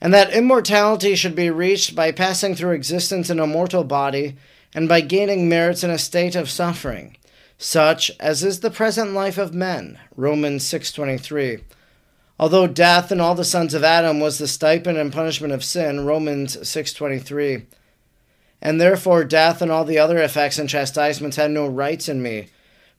And 0.01 0.15
that 0.15 0.33
immortality 0.33 1.15
should 1.17 1.35
be 1.35 1.51
reached 1.51 1.97
by 1.97 2.13
passing 2.13 2.55
through 2.55 2.73
existence 2.73 3.31
in 3.31 3.41
a 3.41 3.47
mortal 3.47 3.85
body 3.85 4.37
and 4.75 4.89
by 4.89 5.01
gaining 5.01 5.49
merits 5.49 5.83
in 5.83 5.91
a 5.91 5.99
state 5.99 6.37
of 6.37 6.51
suffering, 6.51 7.17
such 7.57 8.11
as 8.21 8.45
is 8.45 8.61
the 8.61 8.71
present 8.71 9.13
life 9.13 9.39
of 9.39 9.55
men. 9.55 9.99
Romans 10.15 10.65
6:23. 10.65 11.61
Although 12.39 12.69
death 12.69 13.11
in 13.11 13.21
all 13.21 13.35
the 13.35 13.45
sons 13.45 13.75
of 13.75 13.83
Adam 13.83 14.21
was 14.21 14.39
the 14.39 14.47
stipend 14.47 14.99
and 14.99 15.13
punishment 15.13 15.53
of 15.53 15.65
sin, 15.65 16.05
Romans 16.05 16.57
6:23, 16.69 17.65
and 18.63 18.81
therefore 18.81 19.25
death 19.25 19.61
and 19.61 19.73
all 19.73 19.85
the 19.85 19.99
other 19.99 20.19
effects 20.19 20.59
and 20.59 20.69
chastisements 20.69 21.37
had 21.37 21.51
no 21.51 21.67
rights 21.67 22.09
in 22.09 22.23
me, 22.23 22.49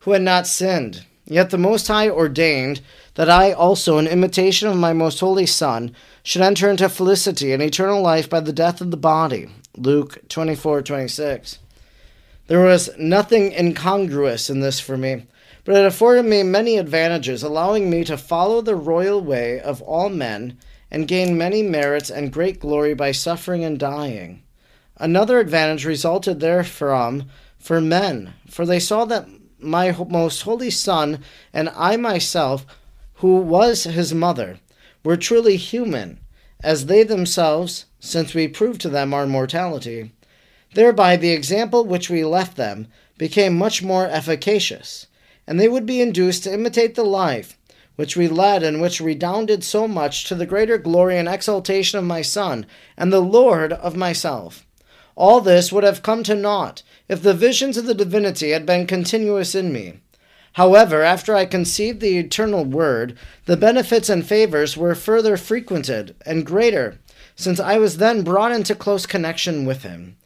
who 0.00 0.10
had 0.10 0.22
not 0.22 0.46
sinned. 0.46 1.04
Yet 1.30 1.50
the 1.50 1.58
Most 1.58 1.88
High 1.88 2.10
ordained 2.10 2.80
that 3.14 3.30
I 3.30 3.52
also, 3.52 3.98
in 3.98 4.06
imitation 4.06 4.68
of 4.68 4.76
my 4.76 4.92
most 4.92 5.20
holy 5.20 5.46
Son, 5.46 5.94
should 6.22 6.42
enter 6.42 6.68
into 6.68 6.88
felicity 6.88 7.52
and 7.52 7.62
eternal 7.62 8.02
life 8.02 8.28
by 8.28 8.40
the 8.40 8.52
death 8.52 8.80
of 8.80 8.90
the 8.90 8.96
body. 8.96 9.48
Luke 9.76 10.18
24:26. 10.28 11.58
There 12.48 12.60
was 12.60 12.90
nothing 12.98 13.52
incongruous 13.52 14.50
in 14.50 14.60
this 14.60 14.80
for 14.80 14.96
me 14.96 15.22
but 15.64 15.76
it 15.76 15.86
afforded 15.86 16.24
me 16.24 16.42
many 16.42 16.78
advantages, 16.78 17.42
allowing 17.42 17.90
me 17.90 18.04
to 18.04 18.16
follow 18.16 18.60
the 18.60 18.74
royal 18.74 19.20
way 19.20 19.60
of 19.60 19.82
all 19.82 20.08
men 20.08 20.58
and 20.90 21.06
gain 21.06 21.36
many 21.38 21.62
merits 21.62 22.10
and 22.10 22.32
great 22.32 22.58
glory 22.58 22.94
by 22.94 23.12
suffering 23.12 23.62
and 23.62 23.78
dying. 23.78 24.42
Another 24.96 25.38
advantage 25.38 25.86
resulted 25.86 26.40
therefrom 26.40 27.26
for 27.58 27.80
men, 27.80 28.32
for 28.48 28.66
they 28.66 28.80
saw 28.80 29.04
that 29.04 29.28
my 29.60 29.94
most 30.08 30.42
holy 30.42 30.70
Son 30.70 31.22
and 31.52 31.70
I 31.76 31.96
myself, 31.96 32.66
who 33.14 33.36
was 33.36 33.84
his 33.84 34.14
mother, 34.14 34.58
were 35.04 35.16
truly 35.16 35.56
human, 35.56 36.20
as 36.62 36.86
they 36.86 37.02
themselves, 37.02 37.86
since 37.98 38.34
we 38.34 38.48
proved 38.48 38.80
to 38.82 38.88
them 38.88 39.14
our 39.14 39.26
mortality. 39.26 40.12
Thereby 40.74 41.16
the 41.16 41.30
example 41.30 41.84
which 41.84 42.08
we 42.10 42.24
left 42.24 42.56
them 42.56 42.88
became 43.18 43.56
much 43.56 43.82
more 43.82 44.06
efficacious 44.06 45.06
and 45.50 45.58
they 45.58 45.68
would 45.68 45.84
be 45.84 46.00
induced 46.00 46.44
to 46.44 46.54
imitate 46.54 46.94
the 46.94 47.02
life 47.04 47.58
which 47.96 48.16
we 48.16 48.28
led 48.28 48.62
and 48.62 48.80
which 48.80 49.00
redounded 49.00 49.64
so 49.64 49.86
much 49.88 50.24
to 50.24 50.34
the 50.36 50.46
greater 50.46 50.78
glory 50.78 51.18
and 51.18 51.28
exaltation 51.28 51.98
of 51.98 52.04
my 52.04 52.22
Son 52.22 52.64
and 52.96 53.12
the 53.12 53.20
Lord 53.20 53.72
of 53.72 53.96
myself. 53.96 54.64
All 55.16 55.40
this 55.40 55.70
would 55.72 55.82
have 55.84 56.02
come 56.04 56.22
to 56.22 56.36
naught 56.36 56.82
if 57.10 57.20
the 57.24 57.34
visions 57.34 57.76
of 57.76 57.86
the 57.86 57.94
divinity 57.94 58.52
had 58.52 58.64
been 58.64 58.86
continuous 58.86 59.52
in 59.56 59.72
me. 59.72 59.94
However, 60.52 61.02
after 61.02 61.34
I 61.34 61.44
conceived 61.44 61.98
the 62.00 62.16
eternal 62.18 62.64
Word, 62.64 63.18
the 63.46 63.56
benefits 63.56 64.08
and 64.08 64.24
favors 64.24 64.76
were 64.76 64.94
further 64.94 65.36
frequented 65.36 66.14
and 66.24 66.46
greater, 66.46 67.00
since 67.34 67.58
I 67.58 67.78
was 67.78 67.96
then 67.96 68.22
brought 68.22 68.52
into 68.52 68.76
close 68.76 69.06
connection 69.06 69.64
with 69.64 69.82
him. 69.82 70.18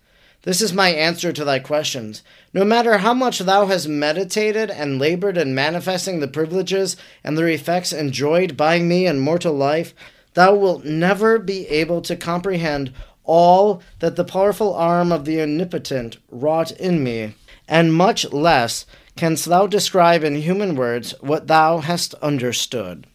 This 0.42 0.60
is 0.60 0.74
my 0.74 0.90
answer 0.90 1.32
to 1.32 1.42
thy 1.42 1.58
questions. 1.58 2.22
No 2.52 2.66
matter 2.66 2.98
how 2.98 3.14
much 3.14 3.38
thou 3.38 3.64
hast 3.64 3.88
meditated 3.88 4.70
and 4.70 4.98
labored 4.98 5.38
in 5.38 5.54
manifesting 5.54 6.20
the 6.20 6.28
privileges 6.28 6.98
and 7.24 7.38
the 7.38 7.46
effects 7.46 7.94
enjoyed 7.94 8.58
by 8.58 8.78
me 8.78 9.06
in 9.06 9.20
mortal 9.20 9.54
life, 9.54 9.94
thou 10.34 10.54
wilt 10.54 10.84
never 10.84 11.38
be 11.38 11.66
able 11.68 12.02
to 12.02 12.14
comprehend 12.14 12.92
all 13.24 13.82
that 13.98 14.16
the 14.16 14.24
powerful 14.24 14.74
arm 14.74 15.10
of 15.10 15.24
the 15.24 15.40
Omnipotent 15.40 16.18
wrought 16.30 16.70
in 16.72 17.02
me, 17.02 17.34
and 17.66 17.92
much 17.92 18.30
less 18.32 18.86
canst 19.16 19.46
thou 19.46 19.66
describe 19.66 20.22
in 20.22 20.36
human 20.36 20.76
words 20.76 21.14
what 21.20 21.46
thou 21.46 21.78
hast 21.78 22.14
understood. 22.14 23.06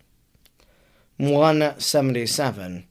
177. 1.17 2.85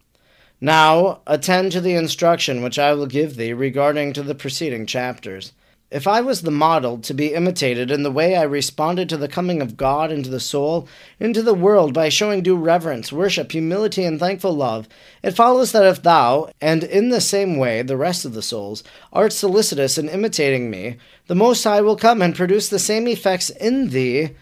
Now 0.60 1.20
attend 1.26 1.72
to 1.72 1.80
the 1.80 1.94
instruction 1.94 2.62
which 2.62 2.78
I 2.78 2.92
will 2.92 3.06
give 3.06 3.36
thee 3.36 3.52
regarding 3.52 4.12
to 4.14 4.22
the 4.22 4.34
preceding 4.34 4.86
chapters. 4.86 5.52
If 5.90 6.06
I 6.06 6.20
was 6.20 6.42
the 6.42 6.50
model 6.50 6.98
to 6.98 7.14
be 7.14 7.32
imitated 7.32 7.90
in 7.90 8.02
the 8.02 8.10
way 8.10 8.36
I 8.36 8.42
responded 8.42 9.08
to 9.08 9.16
the 9.16 9.26
coming 9.26 9.62
of 9.62 9.78
God 9.78 10.12
into 10.12 10.28
the 10.28 10.38
soul, 10.38 10.86
into 11.18 11.40
the 11.40 11.54
world, 11.54 11.94
by 11.94 12.10
showing 12.10 12.42
due 12.42 12.56
reverence, 12.56 13.10
worship, 13.10 13.52
humility, 13.52 14.04
and 14.04 14.20
thankful 14.20 14.52
love, 14.52 14.86
it 15.22 15.30
follows 15.30 15.72
that 15.72 15.86
if 15.86 16.02
thou, 16.02 16.50
and 16.60 16.84
in 16.84 17.08
the 17.08 17.22
same 17.22 17.56
way 17.56 17.80
the 17.80 17.96
rest 17.96 18.26
of 18.26 18.34
the 18.34 18.42
souls, 18.42 18.84
art 19.14 19.32
solicitous 19.32 19.96
in 19.96 20.10
imitating 20.10 20.70
me, 20.70 20.98
the 21.26 21.34
Most 21.34 21.64
High 21.64 21.80
will 21.80 21.96
come 21.96 22.20
and 22.20 22.36
produce 22.36 22.68
the 22.68 22.78
same 22.78 23.08
effects 23.08 23.48
in 23.48 23.88
thee 23.88 24.32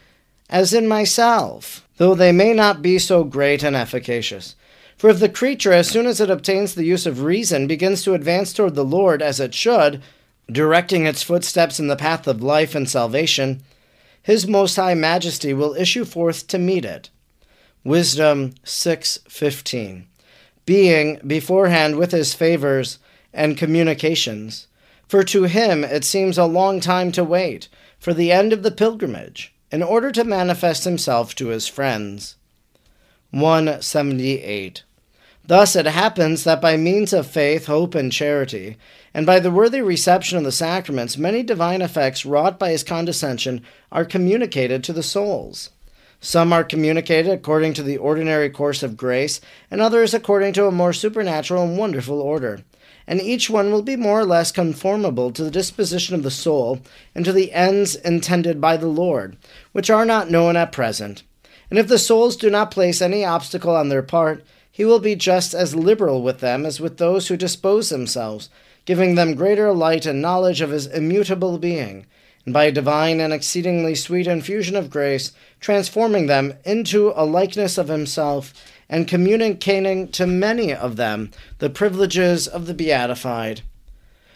as 0.50 0.74
in 0.74 0.88
myself, 0.88 1.86
though 1.96 2.16
they 2.16 2.32
may 2.32 2.54
not 2.54 2.82
be 2.82 2.98
so 2.98 3.22
great 3.22 3.62
and 3.62 3.76
efficacious. 3.76 4.56
For 4.96 5.10
if 5.10 5.20
the 5.20 5.28
creature, 5.28 5.72
as 5.72 5.88
soon 5.88 6.06
as 6.06 6.20
it 6.20 6.30
obtains 6.30 6.74
the 6.74 6.84
use 6.84 7.06
of 7.06 7.22
reason, 7.22 7.68
begins 7.68 8.02
to 8.02 8.14
advance 8.14 8.52
toward 8.52 8.74
the 8.74 8.84
Lord 8.84 9.22
as 9.22 9.38
it 9.38 9.54
should, 9.54 10.02
directing 10.50 11.06
its 11.06 11.22
footsteps 11.22 11.80
in 11.80 11.88
the 11.88 11.96
path 11.96 12.26
of 12.26 12.42
life 12.42 12.74
and 12.74 12.88
salvation, 12.88 13.62
his 14.22 14.46
most 14.46 14.76
high 14.76 14.94
majesty 14.94 15.52
will 15.52 15.74
issue 15.74 16.04
forth 16.04 16.46
to 16.48 16.58
meet 16.58 16.84
it. 16.84 17.10
Wisdom 17.84 18.54
6:15. 18.64 20.06
Being 20.64 21.20
beforehand 21.26 21.96
with 21.96 22.10
his 22.10 22.34
favors 22.34 22.98
and 23.32 23.56
communications, 23.56 24.66
for 25.06 25.22
to 25.22 25.44
him 25.44 25.84
it 25.84 26.04
seems 26.04 26.36
a 26.36 26.44
long 26.44 26.80
time 26.80 27.12
to 27.12 27.22
wait 27.22 27.68
for 27.98 28.12
the 28.12 28.32
end 28.32 28.52
of 28.52 28.62
the 28.62 28.70
pilgrimage, 28.70 29.52
in 29.70 29.82
order 29.82 30.10
to 30.12 30.24
manifest 30.24 30.84
himself 30.84 31.34
to 31.34 31.48
his 31.48 31.68
friends. 31.68 32.36
178. 33.30 34.82
Thus 35.48 35.76
it 35.76 35.86
happens 35.86 36.42
that 36.42 36.60
by 36.60 36.76
means 36.76 37.12
of 37.12 37.26
faith, 37.26 37.66
hope, 37.66 37.94
and 37.94 38.10
charity, 38.10 38.76
and 39.14 39.24
by 39.24 39.38
the 39.38 39.50
worthy 39.50 39.80
reception 39.80 40.38
of 40.38 40.44
the 40.44 40.50
sacraments, 40.50 41.16
many 41.16 41.44
divine 41.44 41.82
effects 41.82 42.26
wrought 42.26 42.58
by 42.58 42.70
his 42.70 42.82
condescension 42.82 43.62
are 43.92 44.04
communicated 44.04 44.82
to 44.84 44.92
the 44.92 45.04
souls. 45.04 45.70
Some 46.20 46.52
are 46.52 46.64
communicated 46.64 47.30
according 47.30 47.74
to 47.74 47.84
the 47.84 47.96
ordinary 47.96 48.50
course 48.50 48.82
of 48.82 48.96
grace, 48.96 49.40
and 49.70 49.80
others 49.80 50.12
according 50.14 50.54
to 50.54 50.66
a 50.66 50.72
more 50.72 50.92
supernatural 50.92 51.62
and 51.62 51.78
wonderful 51.78 52.20
order. 52.20 52.64
And 53.06 53.20
each 53.20 53.48
one 53.48 53.70
will 53.70 53.82
be 53.82 53.94
more 53.94 54.18
or 54.18 54.24
less 54.24 54.50
conformable 54.50 55.30
to 55.30 55.44
the 55.44 55.50
disposition 55.50 56.16
of 56.16 56.24
the 56.24 56.30
soul 56.30 56.80
and 57.14 57.24
to 57.24 57.32
the 57.32 57.52
ends 57.52 57.94
intended 57.94 58.60
by 58.60 58.76
the 58.76 58.88
Lord, 58.88 59.36
which 59.70 59.90
are 59.90 60.04
not 60.04 60.28
known 60.28 60.56
at 60.56 60.72
present. 60.72 61.22
And 61.70 61.78
if 61.78 61.86
the 61.86 61.98
souls 61.98 62.36
do 62.36 62.50
not 62.50 62.72
place 62.72 63.00
any 63.00 63.24
obstacle 63.24 63.76
on 63.76 63.88
their 63.88 64.02
part, 64.02 64.44
he 64.76 64.84
will 64.84 65.00
be 65.00 65.16
just 65.16 65.54
as 65.54 65.74
liberal 65.74 66.20
with 66.20 66.40
them 66.40 66.66
as 66.66 66.78
with 66.78 66.98
those 66.98 67.28
who 67.28 67.36
dispose 67.38 67.88
themselves, 67.88 68.50
giving 68.84 69.14
them 69.14 69.34
greater 69.34 69.72
light 69.72 70.04
and 70.04 70.20
knowledge 70.20 70.60
of 70.60 70.68
his 70.68 70.86
immutable 70.86 71.56
being, 71.56 72.04
and 72.44 72.52
by 72.52 72.64
a 72.64 72.70
divine 72.70 73.18
and 73.18 73.32
exceedingly 73.32 73.94
sweet 73.94 74.26
infusion 74.26 74.76
of 74.76 74.90
grace, 74.90 75.32
transforming 75.60 76.26
them 76.26 76.52
into 76.66 77.10
a 77.16 77.24
likeness 77.24 77.78
of 77.78 77.88
himself, 77.88 78.52
and 78.86 79.08
communicating 79.08 80.08
to 80.08 80.26
many 80.26 80.74
of 80.74 80.96
them 80.96 81.30
the 81.56 81.70
privileges 81.70 82.46
of 82.46 82.66
the 82.66 82.74
beatified. 82.74 83.62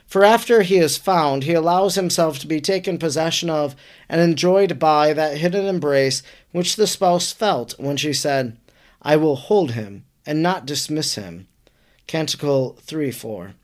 For 0.07 0.25
after 0.25 0.63
he 0.63 0.79
is 0.79 0.97
found, 0.97 1.45
he 1.45 1.53
allows 1.53 1.97
himself 1.97 2.39
to 2.39 2.47
be 2.47 2.63
taken 2.63 2.97
possession 2.97 3.51
of 3.51 3.77
and 4.09 4.23
enjoyed 4.23 4.79
by 4.79 5.13
that 5.13 5.37
hidden 5.37 5.67
embrace 5.67 6.23
which 6.53 6.77
the 6.77 6.87
spouse 6.87 7.31
felt 7.31 7.79
when 7.79 7.99
she 7.99 8.15
said, 8.15 8.57
I 9.03 9.17
will 9.17 9.37
hold 9.37 9.73
him 9.73 10.05
and 10.27 10.43
not 10.43 10.67
dismiss 10.67 11.15
him. 11.15 11.47
Canticle 12.07 12.77
3 12.83 13.11
4. 13.11 13.55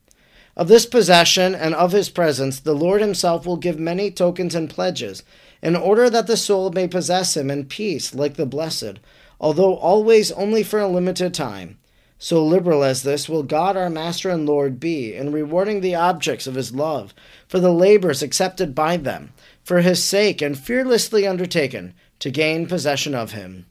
Of 0.57 0.69
this 0.69 0.87
possession 0.87 1.55
and 1.55 1.75
of 1.75 1.93
his 1.93 2.09
presence, 2.09 2.61
the 2.61 2.75
Lord 2.75 3.03
himself 3.03 3.45
will 3.45 3.57
give 3.57 3.79
many 3.79 4.11
tokens 4.11 4.55
and 4.55 4.71
pledges, 4.71 5.23
in 5.63 5.77
order 5.77 6.09
that 6.09 6.27
the 6.27 6.37
soul 6.37 6.71
may 6.71 6.89
possess 6.89 7.37
him 7.37 7.51
in 7.51 7.67
peace 7.67 8.15
like 8.15 8.37
the 8.37 8.47
blessed, 8.47 8.99
although 9.41 9.75
always 9.75 10.33
only 10.33 10.63
for 10.63 10.79
a 10.79 10.89
limited 10.89 11.35
time. 11.35 11.79
So 12.19 12.43
liberal 12.43 12.83
as 12.83 13.03
this 13.03 13.29
will 13.29 13.43
God 13.43 13.77
our 13.77 13.91
Master 13.91 14.31
and 14.31 14.47
Lord 14.47 14.81
be 14.81 15.15
in 15.15 15.33
rewarding 15.33 15.83
the 15.83 15.95
objects 15.95 16.47
of 16.47 16.55
his 16.55 16.75
love 16.75 17.13
for 17.47 17.61
the 17.61 17.73
labors 17.73 18.23
accepted 18.23 18.75
by 18.75 18.97
them, 18.97 19.33
for 19.63 19.81
his 19.81 20.03
sake 20.03 20.41
and 20.41 20.59
fearlessly 20.59 21.27
undertaken 21.27 21.93
to 22.21 22.31
gain 22.31 22.67
possession 22.67 23.15
of 23.15 23.33
him. 23.33 23.67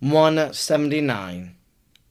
179. 0.00 1.54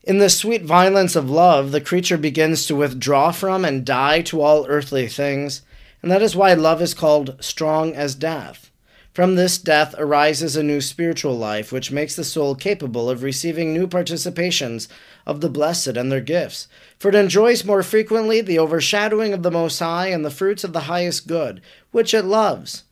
In 0.04 0.20
the 0.20 0.30
sweet 0.30 0.64
violence 0.64 1.16
of 1.16 1.30
love, 1.30 1.72
the 1.72 1.82
creature 1.82 2.18
begins 2.18 2.68
to 2.68 2.76
withdraw 2.76 3.32
from 3.32 3.66
and 3.66 3.84
die 3.84 4.22
to 4.22 4.42
all 4.42 4.68
earthly 4.68 5.08
things, 5.08 5.64
and 6.04 6.12
that 6.12 6.22
is 6.22 6.36
why 6.36 6.54
love 6.54 6.84
is 6.84 6.94
called 6.94 7.36
strong 7.40 7.94
as 7.96 8.14
death. 8.14 8.70
From 9.12 9.36
this 9.36 9.58
death 9.58 9.96
arises 9.98 10.56
a 10.56 10.62
new 10.62 10.82
spiritual 10.82 11.36
life, 11.36 11.72
which 11.72 11.92
makes 11.92 12.16
the 12.16 12.24
soul 12.24 12.54
capable 12.54 13.10
of 13.10 13.24
receiving 13.24 13.74
new 13.74 13.88
participations 13.88 14.88
of 15.26 15.42
the 15.42 15.50
blessed 15.50 15.98
and 15.98 16.12
their 16.12 16.22
gifts, 16.22 16.68
for 17.00 17.10
it 17.10 17.16
enjoys 17.16 17.66
more 17.66 17.82
frequently 17.82 18.40
the 18.40 18.60
overshadowing 18.60 19.34
of 19.34 19.42
the 19.42 19.50
Most 19.50 19.80
High 19.80 20.08
and 20.08 20.24
the 20.24 20.30
fruits 20.30 20.64
of 20.64 20.74
the 20.74 20.82
highest 20.82 21.28
good, 21.28 21.60
which 21.90 22.14
it 22.14 22.24
loves. 22.24 22.84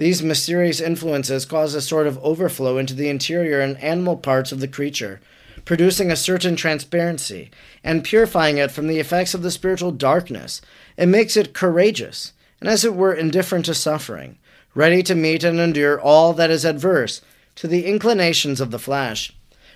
These 0.00 0.22
mysterious 0.22 0.80
influences 0.80 1.44
cause 1.44 1.74
a 1.74 1.82
sort 1.82 2.06
of 2.06 2.18
overflow 2.24 2.78
into 2.78 2.94
the 2.94 3.10
interior 3.10 3.60
and 3.60 3.76
animal 3.82 4.16
parts 4.16 4.50
of 4.50 4.60
the 4.60 4.66
creature, 4.66 5.20
producing 5.66 6.10
a 6.10 6.16
certain 6.16 6.56
transparency 6.56 7.50
and 7.84 8.02
purifying 8.02 8.56
it 8.56 8.70
from 8.70 8.86
the 8.86 8.98
effects 8.98 9.34
of 9.34 9.42
the 9.42 9.50
spiritual 9.50 9.90
darkness. 9.90 10.62
It 10.96 11.04
makes 11.04 11.36
it 11.36 11.52
courageous, 11.52 12.32
and 12.60 12.68
as 12.70 12.82
it 12.82 12.94
were 12.94 13.12
indifferent 13.12 13.66
to 13.66 13.74
suffering 13.74 14.38
ready 14.74 15.02
to 15.02 15.14
meet 15.14 15.44
and 15.44 15.60
endure 15.60 16.00
all 16.00 16.32
that 16.32 16.50
is 16.50 16.64
adverse 16.64 17.20
to 17.56 17.68
the 17.68 17.84
inclinations 17.84 18.58
of 18.58 18.70
the 18.70 18.78
flesh. 18.78 19.34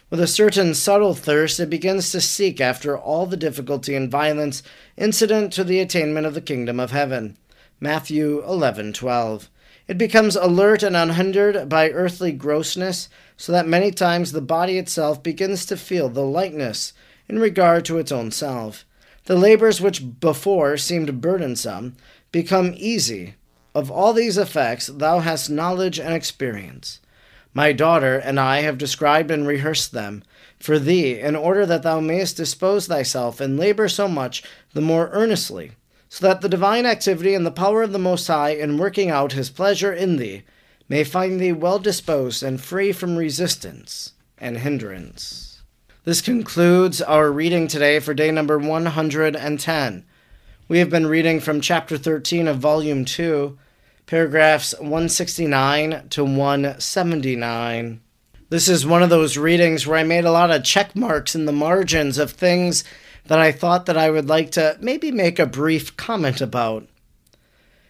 With 0.08 0.20
a 0.20 0.26
certain 0.26 0.72
subtle 0.72 1.12
thirst, 1.12 1.60
it 1.60 1.68
begins 1.68 2.10
to 2.12 2.22
seek 2.22 2.62
after 2.62 2.96
all 2.96 3.26
the 3.26 3.36
difficulty 3.36 3.94
and 3.94 4.10
violence 4.10 4.62
incident 4.96 5.52
to 5.52 5.64
the 5.64 5.80
attainment 5.80 6.26
of 6.26 6.32
the 6.32 6.40
kingdom 6.40 6.80
of 6.80 6.92
heaven. 6.92 7.36
Matthew 7.78 8.42
11:12. 8.46 9.50
It 9.86 9.98
becomes 9.98 10.34
alert 10.34 10.82
and 10.82 10.96
unhindered 10.96 11.68
by 11.68 11.90
earthly 11.90 12.32
grossness, 12.32 13.08
so 13.36 13.52
that 13.52 13.68
many 13.68 13.90
times 13.90 14.32
the 14.32 14.40
body 14.40 14.78
itself 14.78 15.22
begins 15.22 15.66
to 15.66 15.76
feel 15.76 16.08
the 16.08 16.24
lightness 16.24 16.94
in 17.28 17.38
regard 17.38 17.84
to 17.84 17.98
its 17.98 18.10
own 18.10 18.30
self. 18.30 18.86
The 19.24 19.36
labors 19.36 19.80
which 19.80 20.20
before 20.20 20.76
seemed 20.76 21.20
burdensome 21.20 21.96
become 22.32 22.74
easy 22.76 23.34
of 23.74 23.90
all 23.90 24.12
these 24.12 24.38
effects 24.38 24.86
thou 24.86 25.18
hast 25.18 25.50
knowledge 25.50 25.98
and 25.98 26.14
experience. 26.14 27.00
My 27.52 27.72
daughter 27.72 28.16
and 28.16 28.40
I 28.40 28.62
have 28.62 28.78
described 28.78 29.30
and 29.30 29.46
rehearsed 29.46 29.92
them 29.92 30.22
for 30.58 30.78
thee, 30.78 31.20
in 31.20 31.36
order 31.36 31.66
that 31.66 31.82
thou 31.82 32.00
mayest 32.00 32.36
dispose 32.36 32.86
thyself 32.86 33.40
and 33.40 33.58
labor 33.58 33.88
so 33.88 34.08
much 34.08 34.42
the 34.72 34.80
more 34.80 35.10
earnestly, 35.12 35.72
so 36.14 36.28
that 36.28 36.42
the 36.42 36.48
divine 36.48 36.86
activity 36.86 37.34
and 37.34 37.44
the 37.44 37.50
power 37.50 37.82
of 37.82 37.90
the 37.90 37.98
Most 37.98 38.28
High 38.28 38.50
in 38.50 38.78
working 38.78 39.10
out 39.10 39.32
his 39.32 39.50
pleasure 39.50 39.92
in 39.92 40.14
thee 40.14 40.44
may 40.88 41.02
find 41.02 41.40
thee 41.40 41.50
well 41.50 41.80
disposed 41.80 42.40
and 42.40 42.60
free 42.60 42.92
from 42.92 43.16
resistance 43.16 44.12
and 44.38 44.58
hindrance. 44.58 45.62
This 46.04 46.20
concludes 46.20 47.02
our 47.02 47.32
reading 47.32 47.66
today 47.66 47.98
for 47.98 48.14
day 48.14 48.30
number 48.30 48.60
110. 48.60 50.04
We 50.68 50.78
have 50.78 50.88
been 50.88 51.08
reading 51.08 51.40
from 51.40 51.60
chapter 51.60 51.98
13 51.98 52.46
of 52.46 52.58
volume 52.58 53.04
2 53.04 53.58
paragraphs 54.06 54.72
169 54.78 56.10
to 56.10 56.22
179. 56.24 58.00
This 58.50 58.68
is 58.68 58.86
one 58.86 59.02
of 59.02 59.10
those 59.10 59.36
readings 59.36 59.84
where 59.84 59.98
I 59.98 60.04
made 60.04 60.24
a 60.24 60.30
lot 60.30 60.52
of 60.52 60.62
check 60.62 60.94
marks 60.94 61.34
in 61.34 61.46
the 61.46 61.50
margins 61.50 62.18
of 62.18 62.30
things 62.30 62.84
that 63.26 63.38
I 63.38 63.52
thought 63.52 63.86
that 63.86 63.96
I 63.96 64.10
would 64.10 64.28
like 64.28 64.50
to 64.52 64.76
maybe 64.80 65.10
make 65.10 65.38
a 65.38 65.46
brief 65.46 65.96
comment 65.96 66.40
about. 66.40 66.86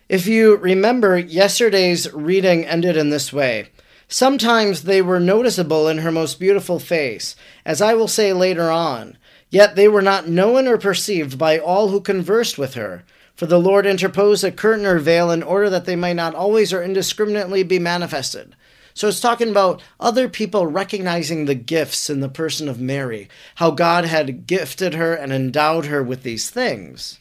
If 0.09 0.27
you 0.27 0.57
remember, 0.57 1.18
yesterday's 1.18 2.12
reading 2.12 2.64
ended 2.64 2.97
in 2.97 3.11
this 3.11 3.33
way. 3.33 3.70
Sometimes 4.07 4.83
they 4.83 5.01
were 5.01 5.18
noticeable 5.18 5.88
in 5.88 5.99
her 5.99 6.12
most 6.12 6.38
beautiful 6.38 6.79
face, 6.79 7.35
as 7.64 7.81
I 7.81 7.94
will 7.94 8.07
say 8.07 8.33
later 8.33 8.70
on, 8.70 9.16
yet 9.49 9.77
they 9.77 9.88
were 9.88 10.03
not 10.03 10.29
known 10.29 10.68
or 10.68 10.77
perceived 10.77 11.38
by 11.38 11.59
all 11.59 11.88
who 11.88 12.01
conversed 12.01 12.59
with 12.59 12.75
her, 12.75 13.03
for 13.35 13.47
the 13.47 13.59
Lord 13.59 13.87
interposed 13.87 14.44
a 14.44 14.53
curtain 14.53 14.87
or 14.87 14.99
veil 14.99 15.31
in 15.31 15.42
order 15.42 15.70
that 15.70 15.87
they 15.87 15.97
might 15.97 16.16
not 16.16 16.35
always 16.35 16.73
or 16.73 16.83
indiscriminately 16.83 17.62
be 17.62 17.79
manifested. 17.79 18.55
So 18.94 19.09
it's 19.09 19.20
talking 19.20 19.50
about 19.50 19.83
other 19.98 20.28
people 20.28 20.68
recognizing 20.68 21.44
the 21.44 21.57
gifts 21.57 22.09
in 22.09 22.20
the 22.20 22.28
person 22.28 22.68
of 22.68 22.80
Mary, 22.80 23.28
how 23.57 23.72
God 23.72 24.04
had 24.04 24.46
gifted 24.46 24.94
her 24.94 25.14
and 25.14 25.33
endowed 25.33 25.87
her 25.87 26.00
with 26.00 26.22
these 26.22 26.48
things. 26.48 27.18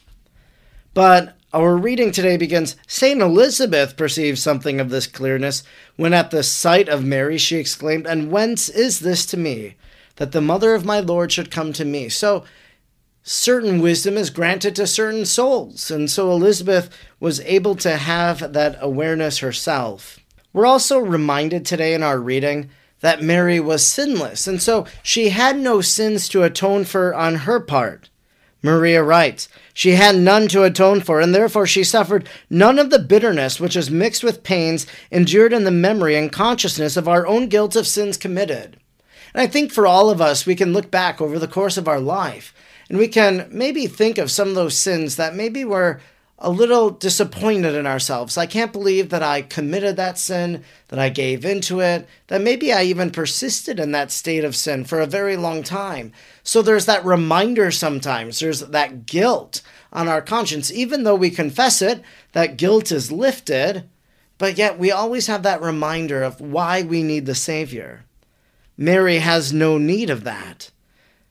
But 0.94 1.36
our 1.52 1.76
reading 1.76 2.12
today 2.12 2.36
begins 2.36 2.76
St. 2.86 3.20
Elizabeth 3.20 3.96
perceived 3.96 4.38
something 4.38 4.80
of 4.80 4.90
this 4.90 5.08
clearness 5.08 5.64
when 5.96 6.14
at 6.14 6.30
the 6.30 6.44
sight 6.44 6.88
of 6.88 7.04
Mary 7.04 7.38
she 7.38 7.56
exclaimed, 7.56 8.06
And 8.06 8.30
whence 8.30 8.68
is 8.68 9.00
this 9.00 9.26
to 9.26 9.36
me, 9.36 9.74
that 10.16 10.30
the 10.30 10.40
mother 10.40 10.74
of 10.74 10.84
my 10.84 11.00
Lord 11.00 11.32
should 11.32 11.50
come 11.50 11.72
to 11.72 11.84
me? 11.84 12.08
So 12.08 12.44
certain 13.24 13.80
wisdom 13.80 14.16
is 14.16 14.30
granted 14.30 14.76
to 14.76 14.86
certain 14.86 15.24
souls. 15.24 15.90
And 15.90 16.08
so 16.08 16.30
Elizabeth 16.30 16.88
was 17.18 17.40
able 17.40 17.74
to 17.76 17.96
have 17.96 18.52
that 18.52 18.76
awareness 18.80 19.38
herself. 19.38 20.20
We're 20.54 20.66
also 20.66 20.98
reminded 20.98 21.66
today 21.66 21.92
in 21.92 22.02
our 22.04 22.18
reading 22.18 22.70
that 23.00 23.20
Mary 23.20 23.58
was 23.58 23.84
sinless, 23.84 24.46
and 24.46 24.62
so 24.62 24.86
she 25.02 25.30
had 25.30 25.58
no 25.58 25.82
sins 25.82 26.28
to 26.28 26.44
atone 26.44 26.84
for 26.84 27.12
on 27.12 27.34
her 27.34 27.60
part. 27.60 28.08
Maria 28.62 29.02
writes, 29.02 29.48
She 29.74 29.90
had 29.90 30.16
none 30.16 30.46
to 30.48 30.62
atone 30.62 31.02
for, 31.02 31.20
and 31.20 31.34
therefore 31.34 31.66
she 31.66 31.82
suffered 31.84 32.28
none 32.48 32.78
of 32.78 32.88
the 32.88 33.00
bitterness 33.00 33.58
which 33.60 33.76
is 33.76 33.90
mixed 33.90 34.22
with 34.22 34.44
pains 34.44 34.86
endured 35.10 35.52
in 35.52 35.64
the 35.64 35.70
memory 35.72 36.16
and 36.16 36.32
consciousness 36.32 36.96
of 36.96 37.08
our 37.08 37.26
own 37.26 37.48
guilt 37.48 37.74
of 37.74 37.86
sins 37.86 38.16
committed. 38.16 38.78
And 39.34 39.42
I 39.42 39.48
think 39.48 39.72
for 39.72 39.88
all 39.88 40.08
of 40.08 40.20
us, 40.20 40.46
we 40.46 40.54
can 40.54 40.72
look 40.72 40.90
back 40.90 41.20
over 41.20 41.38
the 41.38 41.48
course 41.48 41.76
of 41.76 41.88
our 41.88 42.00
life 42.00 42.54
and 42.88 42.96
we 42.96 43.08
can 43.08 43.48
maybe 43.50 43.86
think 43.86 44.18
of 44.18 44.30
some 44.30 44.48
of 44.48 44.54
those 44.54 44.78
sins 44.78 45.16
that 45.16 45.34
maybe 45.34 45.64
we're 45.64 45.98
a 46.44 46.50
little 46.50 46.90
disappointed 46.90 47.74
in 47.74 47.86
ourselves. 47.86 48.36
I 48.36 48.44
can't 48.44 48.72
believe 48.72 49.08
that 49.08 49.22
I 49.22 49.40
committed 49.40 49.96
that 49.96 50.18
sin, 50.18 50.62
that 50.88 50.98
I 50.98 51.08
gave 51.08 51.42
into 51.42 51.80
it, 51.80 52.06
that 52.26 52.42
maybe 52.42 52.70
I 52.70 52.82
even 52.82 53.10
persisted 53.10 53.80
in 53.80 53.92
that 53.92 54.10
state 54.10 54.44
of 54.44 54.54
sin 54.54 54.84
for 54.84 55.00
a 55.00 55.06
very 55.06 55.38
long 55.38 55.62
time. 55.62 56.12
So 56.42 56.60
there's 56.60 56.84
that 56.84 57.02
reminder 57.02 57.70
sometimes, 57.70 58.40
there's 58.40 58.60
that 58.60 59.06
guilt 59.06 59.62
on 59.90 60.06
our 60.06 60.20
conscience. 60.20 60.70
Even 60.70 61.04
though 61.04 61.14
we 61.14 61.30
confess 61.30 61.80
it, 61.80 62.02
that 62.32 62.58
guilt 62.58 62.92
is 62.92 63.10
lifted, 63.10 63.88
but 64.36 64.58
yet 64.58 64.78
we 64.78 64.90
always 64.90 65.26
have 65.28 65.44
that 65.44 65.62
reminder 65.62 66.22
of 66.22 66.42
why 66.42 66.82
we 66.82 67.02
need 67.02 67.24
the 67.24 67.34
Savior. 67.34 68.04
Mary 68.76 69.18
has 69.18 69.50
no 69.50 69.78
need 69.78 70.10
of 70.10 70.24
that 70.24 70.70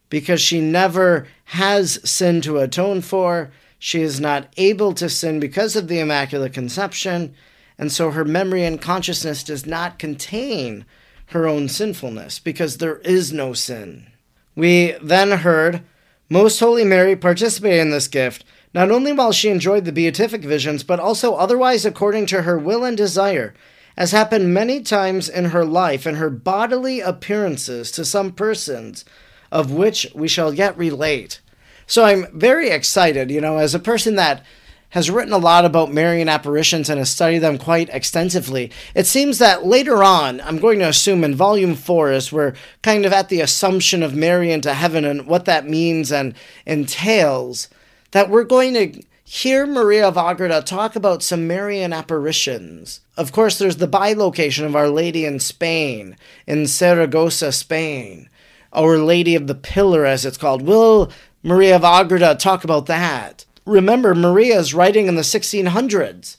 because 0.09 0.41
she 0.41 0.59
never 0.59 1.27
has 1.45 1.99
sin 2.09 2.41
to 2.41 2.57
atone 2.57 3.01
for. 3.01 3.51
She 3.85 4.01
is 4.01 4.17
not 4.17 4.47
able 4.55 4.93
to 4.93 5.09
sin 5.09 5.41
because 5.41 5.75
of 5.75 5.89
the 5.89 5.99
Immaculate 5.99 6.53
Conception, 6.53 7.35
and 7.77 7.91
so 7.91 8.11
her 8.11 8.23
memory 8.23 8.63
and 8.63 8.81
consciousness 8.81 9.43
does 9.43 9.65
not 9.65 9.99
contain 9.99 10.85
her 11.31 11.45
own 11.45 11.67
sinfulness 11.67 12.39
because 12.39 12.77
there 12.77 12.99
is 12.99 13.33
no 13.33 13.51
sin. 13.51 14.07
We 14.55 14.93
then 15.01 15.31
heard 15.31 15.83
Most 16.29 16.61
Holy 16.61 16.85
Mary 16.85 17.17
participated 17.17 17.81
in 17.81 17.89
this 17.89 18.07
gift, 18.07 18.45
not 18.73 18.89
only 18.89 19.11
while 19.11 19.33
she 19.33 19.49
enjoyed 19.49 19.83
the 19.83 19.91
beatific 19.91 20.45
visions, 20.45 20.85
but 20.85 21.01
also 21.01 21.35
otherwise 21.35 21.85
according 21.85 22.27
to 22.27 22.43
her 22.43 22.57
will 22.57 22.85
and 22.85 22.95
desire, 22.95 23.53
as 23.97 24.13
happened 24.13 24.53
many 24.53 24.79
times 24.81 25.27
in 25.27 25.49
her 25.49 25.65
life 25.65 26.05
and 26.05 26.15
her 26.15 26.29
bodily 26.29 27.01
appearances 27.01 27.91
to 27.91 28.05
some 28.05 28.31
persons 28.31 29.03
of 29.51 29.71
which 29.71 30.07
we 30.15 30.29
shall 30.29 30.53
yet 30.53 30.77
relate. 30.77 31.41
So 31.87 32.05
I'm 32.05 32.27
very 32.37 32.69
excited, 32.69 33.31
you 33.31 33.41
know, 33.41 33.57
as 33.57 33.75
a 33.75 33.79
person 33.79 34.15
that 34.15 34.43
has 34.89 35.09
written 35.09 35.33
a 35.33 35.39
lot 35.39 35.65
about 35.65 35.91
Marian 35.91 36.29
apparitions 36.29 36.87
and 36.87 36.99
has 36.99 37.09
studied 37.09 37.39
them 37.39 37.57
quite 37.57 37.89
extensively. 37.89 38.71
It 38.93 39.07
seems 39.07 39.39
that 39.39 39.65
later 39.65 40.03
on, 40.03 40.39
I'm 40.41 40.59
going 40.59 40.77
to 40.79 40.87
assume 40.87 41.23
in 41.23 41.33
volume 41.33 41.73
four, 41.73 42.11
as 42.11 42.31
we're 42.31 42.53
kind 42.83 43.03
of 43.03 43.11
at 43.11 43.29
the 43.29 43.41
assumption 43.41 44.03
of 44.03 44.13
Mary 44.13 44.51
into 44.51 44.71
heaven 44.71 45.03
and 45.03 45.25
what 45.25 45.45
that 45.45 45.67
means 45.67 46.11
and 46.11 46.35
entails, 46.67 47.69
that 48.11 48.29
we're 48.29 48.43
going 48.43 48.75
to 48.75 49.03
hear 49.23 49.65
Maria 49.65 50.07
of 50.07 50.15
Agreda 50.15 50.61
talk 50.61 50.95
about 50.95 51.23
some 51.23 51.47
Marian 51.47 51.91
apparitions. 51.91 52.99
Of 53.17 53.31
course, 53.31 53.57
there's 53.57 53.77
the 53.77 53.87
bilocation 53.87 54.63
of 54.63 54.75
Our 54.75 54.89
Lady 54.89 55.25
in 55.25 55.39
Spain, 55.39 56.15
in 56.45 56.67
Saragossa, 56.67 57.51
Spain. 57.51 58.29
Our 58.71 58.99
Lady 58.99 59.33
of 59.33 59.47
the 59.47 59.55
Pillar, 59.55 60.05
as 60.05 60.23
it's 60.23 60.37
called. 60.37 60.61
Will 60.61 61.11
Maria 61.45 61.75
of 61.75 61.83
Agreda 61.83 62.35
talk 62.35 62.63
about 62.63 62.85
that? 62.85 63.45
Remember, 63.65 64.15
Maria 64.15 64.57
is 64.57 64.73
writing 64.73 65.07
in 65.07 65.15
the 65.15 65.21
1600s. 65.21 66.37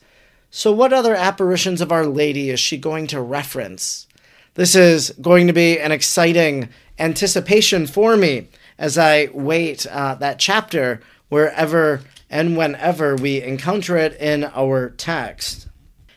So, 0.50 0.72
what 0.72 0.94
other 0.94 1.14
apparitions 1.14 1.82
of 1.82 1.92
Our 1.92 2.06
Lady 2.06 2.48
is 2.48 2.58
she 2.58 2.78
going 2.78 3.06
to 3.08 3.20
reference? 3.20 4.06
This 4.54 4.74
is 4.74 5.10
going 5.20 5.46
to 5.46 5.52
be 5.52 5.78
an 5.78 5.92
exciting 5.92 6.70
anticipation 6.98 7.86
for 7.86 8.16
me 8.16 8.48
as 8.78 8.96
I 8.96 9.28
wait 9.34 9.86
uh, 9.86 10.14
that 10.16 10.38
chapter 10.38 11.00
wherever 11.28 12.00
and 12.30 12.56
whenever 12.56 13.14
we 13.14 13.42
encounter 13.42 13.96
it 13.98 14.18
in 14.18 14.44
our 14.54 14.90
text. 14.90 15.68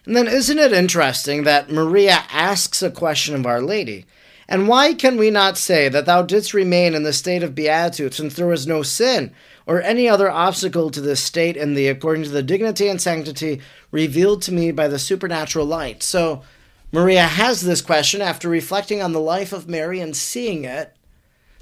And 0.06 0.16
then, 0.16 0.28
isn't 0.28 0.60
it 0.60 0.72
interesting 0.72 1.44
that 1.44 1.70
Maria 1.70 2.24
asks 2.32 2.82
a 2.82 2.90
question 2.90 3.36
of 3.36 3.46
Our 3.46 3.62
Lady? 3.62 4.06
And 4.50 4.68
why 4.68 4.94
can 4.94 5.18
we 5.18 5.30
not 5.30 5.58
say 5.58 5.90
that 5.90 6.06
thou 6.06 6.22
didst 6.22 6.54
remain 6.54 6.96
in 6.96 7.04
the 7.04 7.12
state 7.12 7.44
of 7.44 7.56
beatitude, 7.56 8.14
since 8.14 8.36
there 8.36 8.48
was 8.48 8.66
no 8.66 8.82
sin 8.82 9.34
or 9.66 9.82
any 9.82 10.08
other 10.08 10.32
obstacle 10.32 10.90
to 10.92 11.02
this 11.02 11.22
state 11.22 11.58
in 11.58 11.74
thee, 11.74 11.88
according 11.88 12.24
to 12.24 12.30
the 12.30 12.44
dignity 12.44 12.88
and 12.88 13.02
sanctity 13.02 13.62
revealed 13.92 14.42
to 14.44 14.54
me 14.54 14.72
by 14.72 14.88
the 14.88 15.00
supernatural 15.00 15.66
light? 15.66 16.02
So, 16.02 16.44
Maria 16.94 17.24
has 17.24 17.62
this 17.62 17.82
question 17.82 18.22
after 18.22 18.48
reflecting 18.48 19.02
on 19.02 19.12
the 19.12 19.20
life 19.20 19.52
of 19.52 19.68
Mary 19.68 20.00
and 20.00 20.16
seeing 20.16 20.64
it. 20.64 20.96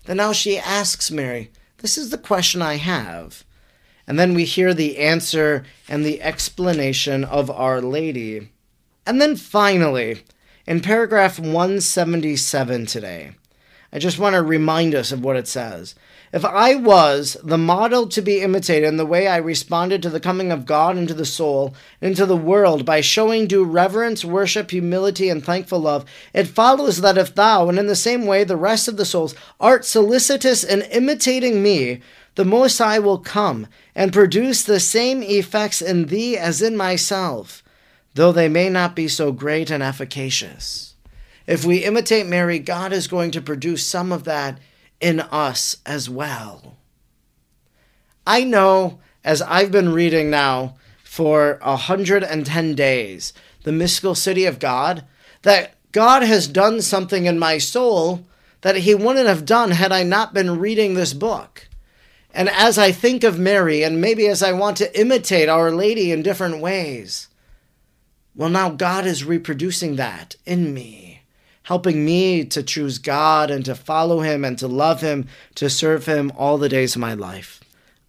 Then 0.06 0.18
now 0.18 0.34
she 0.34 0.60
asks 0.60 1.10
Mary, 1.10 1.52
This 1.80 1.98
is 1.98 2.12
the 2.12 2.18
question 2.20 2.62
I 2.62 2.76
have. 2.76 3.44
And 4.08 4.20
then 4.20 4.36
we 4.36 4.46
hear 4.46 4.76
the 4.76 5.00
answer 5.00 5.66
and 5.90 6.06
the 6.06 6.22
explanation 6.22 7.24
of 7.24 7.50
Our 7.50 7.82
Lady. 7.82 8.52
And 9.08 9.20
then 9.20 9.36
finally, 9.36 10.24
in 10.68 10.82
paragraph 10.82 11.40
177 11.40 12.86
today, 12.86 13.36
I 13.94 14.00
just 14.00 14.20
want 14.20 14.34
to 14.34 14.42
remind 14.42 14.96
us 14.96 15.12
of 15.12 15.24
what 15.24 15.36
it 15.36 15.48
says. 15.48 15.96
If 16.34 16.44
I 16.44 16.76
was 16.76 17.38
the 17.44 17.58
model 17.58 18.08
to 18.10 18.22
be 18.22 18.42
imitated 18.42 18.90
in 18.90 18.98
the 18.98 19.06
way 19.06 19.28
I 19.28 19.38
responded 19.38 20.02
to 20.02 20.10
the 20.10 20.20
coming 20.20 20.52
of 20.52 20.66
God 20.66 20.98
into 20.98 21.14
the 21.14 21.24
soul, 21.24 21.74
into 22.02 22.26
the 22.26 22.36
world, 22.36 22.84
by 22.84 23.00
showing 23.00 23.48
due 23.48 23.64
reverence, 23.64 24.26
worship, 24.26 24.72
humility, 24.72 25.30
and 25.30 25.46
thankful 25.46 25.80
love, 25.80 26.04
it 26.34 26.48
follows 26.48 27.00
that 27.02 27.18
if 27.18 27.34
thou, 27.36 27.70
and 27.70 27.80
in 27.80 27.88
the 27.88 27.96
same 27.96 28.26
way 28.26 28.44
the 28.44 28.58
rest 28.58 28.88
of 28.88 28.98
the 28.98 29.06
souls, 29.06 29.34
art 29.60 29.86
solicitous 29.86 30.64
in 30.64 30.82
imitating 30.82 31.64
me, 31.64 32.02
the 32.36 32.44
Most 32.44 32.80
High 32.80 33.00
will 33.00 33.20
come 33.20 33.68
and 33.96 34.12
produce 34.12 34.64
the 34.64 34.82
same 34.82 35.24
effects 35.24 35.82
in 35.82 36.08
thee 36.08 36.38
as 36.38 36.62
in 36.62 36.76
myself, 36.76 37.64
though 38.16 38.32
they 38.32 38.50
may 38.50 38.70
not 38.70 38.96
be 38.96 39.08
so 39.08 39.32
great 39.32 39.70
and 39.70 39.84
efficacious. 39.84 40.96
If 41.46 41.64
we 41.64 41.84
imitate 41.84 42.26
Mary, 42.26 42.58
God 42.60 42.92
is 42.92 43.08
going 43.08 43.32
to 43.32 43.42
produce 43.42 43.86
some 43.86 44.12
of 44.12 44.24
that 44.24 44.58
in 45.00 45.20
us 45.20 45.78
as 45.86 46.10
well. 46.10 46.78
I 48.26 48.44
know 48.44 49.00
as 49.24 49.42
I've 49.42 49.72
been 49.72 49.94
reading 49.94 50.30
now 50.30 50.78
for 51.04 51.60
110 51.62 52.76
days, 52.76 53.34
the 53.64 53.72
mystical 53.72 54.16
city 54.16 54.46
of 54.46 54.60
God, 54.60 55.06
that 55.44 55.76
God 55.92 56.24
has 56.24 56.48
done 56.48 56.82
something 56.82 57.26
in 57.26 57.38
my 57.38 57.58
soul 57.58 58.26
that 58.62 58.78
he 58.78 58.96
wouldn't 58.96 59.28
have 59.28 59.46
done 59.46 59.72
had 59.72 59.92
I 59.92 60.04
not 60.04 60.34
been 60.34 60.60
reading 60.60 60.94
this 60.94 61.14
book. 61.14 61.68
And 62.34 62.50
as 62.50 62.78
I 62.78 62.92
think 62.92 63.24
of 63.24 63.40
Mary, 63.40 63.84
and 63.84 64.02
maybe 64.02 64.28
as 64.28 64.42
I 64.42 64.52
want 64.52 64.78
to 64.78 65.00
imitate 65.00 65.48
Our 65.48 65.72
Lady 65.72 66.12
in 66.12 66.24
different 66.24 66.60
ways, 66.60 67.28
well, 68.36 68.50
now 68.50 68.70
God 68.70 69.06
is 69.06 69.24
reproducing 69.24 69.96
that 69.96 70.36
in 70.46 70.74
me 70.74 71.06
helping 71.66 72.06
me 72.06 72.46
to 72.46 72.62
choose 72.62 73.00
God 73.00 73.50
and 73.50 73.66
to 73.66 73.76
follow 73.76 74.22
Him 74.22 74.46
and 74.46 74.58
to 74.60 74.68
love 74.68 75.02
Him, 75.02 75.28
to 75.56 75.70
serve 75.70 76.06
Him 76.06 76.32
all 76.38 76.58
the 76.58 76.70
days 76.70 76.96
of 76.96 77.02
my 77.02 77.14
life. 77.14 77.60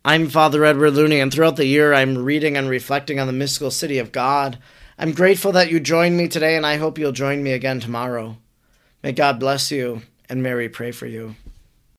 I'm 0.04 0.28
Father 0.28 0.64
Edward 0.64 0.92
Looney, 0.92 1.20
and 1.20 1.32
throughout 1.32 1.56
the 1.56 1.66
year 1.66 1.92
I'm 1.92 2.18
reading 2.18 2.56
and 2.56 2.68
reflecting 2.68 3.18
on 3.18 3.26
the 3.26 3.32
mystical 3.32 3.70
city 3.70 3.98
of 3.98 4.12
God. 4.12 4.58
I'm 4.98 5.12
grateful 5.12 5.52
that 5.52 5.70
you 5.70 5.80
joined 5.80 6.16
me 6.16 6.28
today, 6.28 6.56
and 6.56 6.66
I 6.66 6.76
hope 6.76 6.98
you'll 6.98 7.12
join 7.12 7.42
me 7.42 7.52
again 7.52 7.80
tomorrow. 7.80 8.36
May 9.02 9.12
God 9.12 9.40
bless 9.40 9.70
you, 9.70 10.02
and 10.28 10.42
Mary 10.42 10.68
pray 10.68 10.92
for 10.92 11.06
you. 11.06 11.34